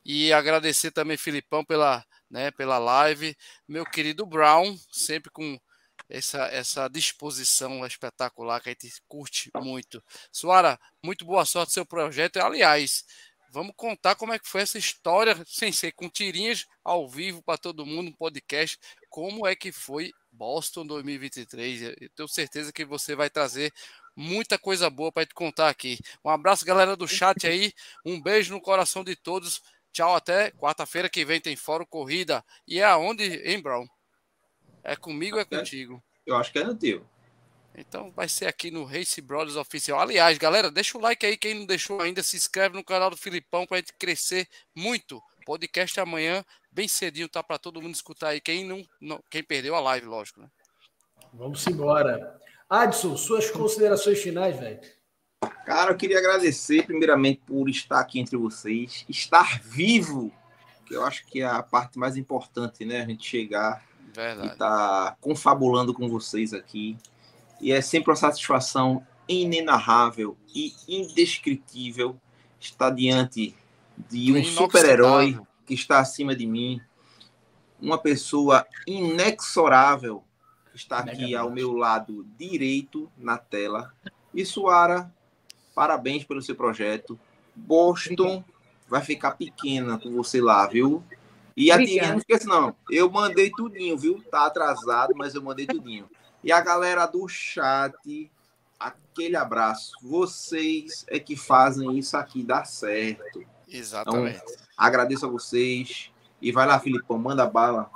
[0.04, 3.36] E agradecer também, Filipão, pela, né, pela live.
[3.68, 5.60] Meu querido Brown, sempre com
[6.08, 10.02] essa, essa disposição espetacular que a gente curte muito.
[10.32, 12.38] Suara, muito boa sorte no seu projeto.
[12.38, 13.04] Aliás,
[13.50, 17.58] vamos contar como é que foi essa história, sem ser com tirinhas ao vivo para
[17.58, 18.78] todo mundo, um podcast.
[19.08, 21.82] Como é que foi Boston 2023?
[21.82, 23.72] Eu tenho certeza que você vai trazer
[24.16, 25.98] muita coisa boa para te contar aqui.
[26.24, 27.72] Um abraço, galera do chat aí.
[28.04, 29.60] Um beijo no coração de todos.
[29.92, 32.44] Tchau, até quarta-feira que vem tem Fórum Corrida.
[32.66, 33.86] E é aonde, hein, Brown?
[34.84, 36.02] É comigo ou é contigo?
[36.24, 37.04] Eu acho que é no teu.
[37.80, 39.98] Então vai ser aqui no Race Brothers Oficial.
[39.98, 41.36] Aliás, galera, deixa o like aí.
[41.36, 45.20] Quem não deixou ainda, se inscreve no canal do Filipão para a gente crescer muito.
[45.46, 48.40] Podcast amanhã, bem cedinho, tá para todo mundo escutar aí.
[48.40, 50.48] Quem não, não, quem perdeu a live, lógico, né?
[51.32, 52.38] Vamos embora.
[52.68, 54.80] Adson, suas considerações finais, velho.
[55.64, 60.30] Cara, eu queria agradecer primeiramente por estar aqui entre vocês, estar vivo,
[60.86, 63.00] que eu acho que é a parte mais importante, né?
[63.00, 63.82] A gente chegar
[64.12, 64.48] Verdade.
[64.48, 66.98] e estar tá confabulando com vocês aqui.
[67.60, 72.16] E é sempre uma satisfação inenarrável e indescritível
[72.58, 73.54] estar diante
[74.08, 76.80] de um super-herói que está acima de mim,
[77.80, 80.24] uma pessoa inexorável
[80.70, 83.92] que está aqui ao meu lado direito na tela.
[84.34, 85.12] E Suara,
[85.74, 87.18] Parabéns pelo seu projeto.
[87.54, 88.44] Boston
[88.88, 91.02] vai ficar pequena com você lá, viu?
[91.56, 92.74] E a Tia, não esquece não.
[92.90, 94.22] Eu mandei tudinho, viu?
[94.30, 96.08] Tá atrasado, mas eu mandei tudinho.
[96.42, 98.30] E a galera do chat,
[98.78, 99.92] aquele abraço.
[100.02, 103.44] Vocês é que fazem isso aqui dar certo.
[103.68, 104.40] Exatamente.
[104.42, 106.10] Então, agradeço a vocês.
[106.40, 107.90] E vai lá, Filipão, manda bala.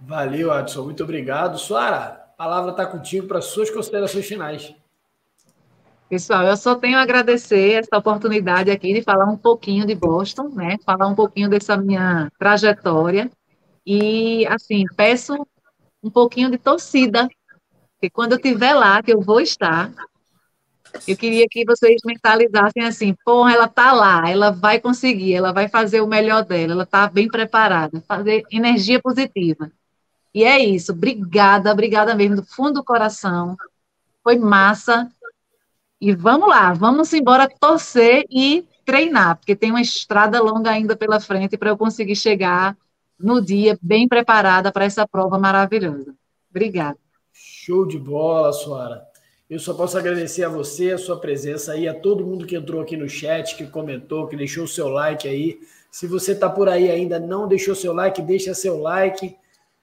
[0.00, 0.84] Valeu, Adson.
[0.84, 1.58] Muito obrigado.
[1.58, 4.74] Suara, a palavra está contigo para suas considerações finais.
[6.10, 10.50] Pessoal, eu só tenho a agradecer essa oportunidade aqui de falar um pouquinho de Boston,
[10.50, 10.76] né?
[10.84, 13.30] Falar um pouquinho dessa minha trajetória.
[13.86, 15.34] E, assim, peço
[16.04, 17.28] um pouquinho de torcida,
[17.98, 19.90] que quando eu estiver lá, que eu vou estar,
[21.08, 25.66] eu queria que vocês mentalizassem assim, porra, ela tá lá, ela vai conseguir, ela vai
[25.66, 29.72] fazer o melhor dela, ela tá bem preparada, fazer energia positiva.
[30.34, 33.56] E é isso, obrigada, obrigada mesmo, do fundo do coração.
[34.22, 35.10] Foi massa,
[36.00, 41.18] e vamos lá, vamos embora torcer e treinar, porque tem uma estrada longa ainda pela
[41.18, 42.76] frente para eu conseguir chegar
[43.18, 46.14] no dia bem preparada para essa prova maravilhosa.
[46.50, 46.98] Obrigada.
[47.32, 49.02] Show de bola, Suara.
[49.48, 52.80] Eu só posso agradecer a você, a sua presença aí, a todo mundo que entrou
[52.80, 55.58] aqui no chat, que comentou, que deixou o seu like aí.
[55.90, 59.36] Se você está por aí ainda não deixou seu like, deixa seu like.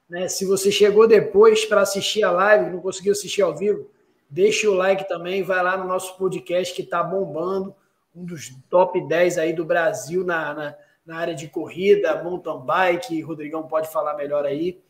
[0.10, 0.28] Né?
[0.28, 3.90] Se você chegou depois para assistir a live, não conseguiu assistir ao vivo,
[4.34, 7.76] Deixe o like também, vai lá no nosso podcast que está bombando,
[8.16, 10.76] um dos top 10 aí do Brasil na, na,
[11.12, 13.22] na, área de corrida, mountain bike.
[13.22, 14.82] Rodrigão pode falar melhor aí.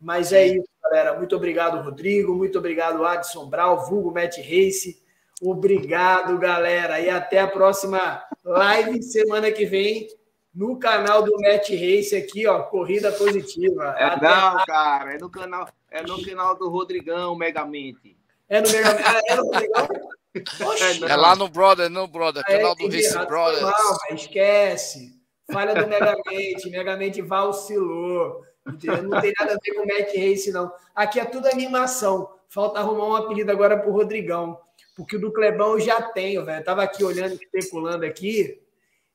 [0.00, 1.16] Mas é isso, galera.
[1.16, 2.34] Muito obrigado, Rodrigo.
[2.34, 5.02] Muito obrigado, Adson Brau, vulgo Matt Race.
[5.40, 7.00] Obrigado, galera.
[7.00, 10.08] E até a próxima live semana que vem
[10.54, 13.94] no canal do Matt Race aqui, ó, Corrida Positiva.
[13.98, 18.16] É, não, cara, é no canal, é no canal do Rodrigão Megamente.
[18.48, 19.88] É no Mega ah, é no Mega
[21.08, 23.62] é, é, lá no Brother, no Brother, é, canal do Race Brothers.
[23.62, 25.17] Mal, esquece.
[25.50, 28.44] Falha do Megamente, Megamente vacilou.
[28.64, 28.76] Não
[29.20, 30.70] tem nada a ver com o Mac Race, não.
[30.94, 32.30] Aqui é tudo animação.
[32.48, 34.58] Falta arrumar um apelido agora pro Rodrigão.
[34.94, 36.64] Porque o do Clebão eu já tenho, velho.
[36.64, 38.60] Tava aqui olhando, especulando aqui.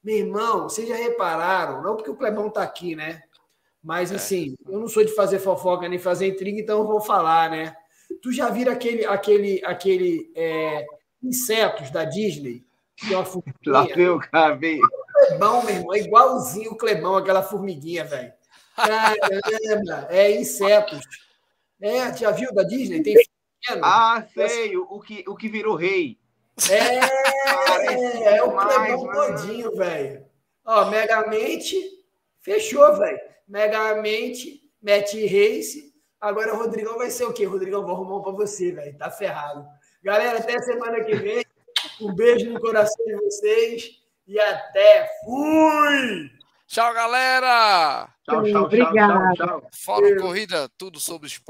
[0.03, 3.23] Meu irmão, vocês já repararam, não porque o Clebão tá aqui, né?
[3.81, 7.49] Mas assim, eu não sou de fazer fofoca nem fazer intriga, então eu vou falar,
[7.49, 7.75] né?
[8.21, 10.85] Tu já viram aquele, aquele, aquele é,
[11.21, 12.65] insetos da Disney?
[12.95, 13.27] Que é uma
[13.65, 14.81] Lá veio o cara, veio.
[15.27, 18.33] Clebão, meu irmão, é igualzinho o Clebão, aquela formiguinha, velho.
[18.75, 20.99] Caramba, é insetos.
[21.81, 23.03] É, já viu da Disney?
[23.03, 23.13] Tem
[23.61, 23.81] pequeno.
[23.83, 26.17] Ah, sei, o que, o que virou rei.
[26.69, 26.99] É,
[27.67, 30.25] Parece é o Clebão todinho, velho.
[30.65, 31.77] Ó, Megamente,
[32.41, 33.19] fechou, velho.
[33.47, 35.93] Megamente, Matt Race.
[36.21, 37.45] Agora o Rodrigão vai ser o quê?
[37.45, 38.97] Rodrigão, vou arrumar um pra você, velho.
[38.97, 39.65] Tá ferrado.
[40.01, 41.43] Galera, até semana que vem.
[41.99, 44.02] Um beijo no coração de vocês.
[44.27, 45.09] E até.
[45.25, 46.31] Fui!
[46.67, 48.07] Tchau, galera!
[48.23, 49.33] Tchau, tchau, tchau, Obrigada.
[49.35, 49.69] tchau, tchau.
[49.83, 51.45] Fórum Corrida, tudo sobre esporte.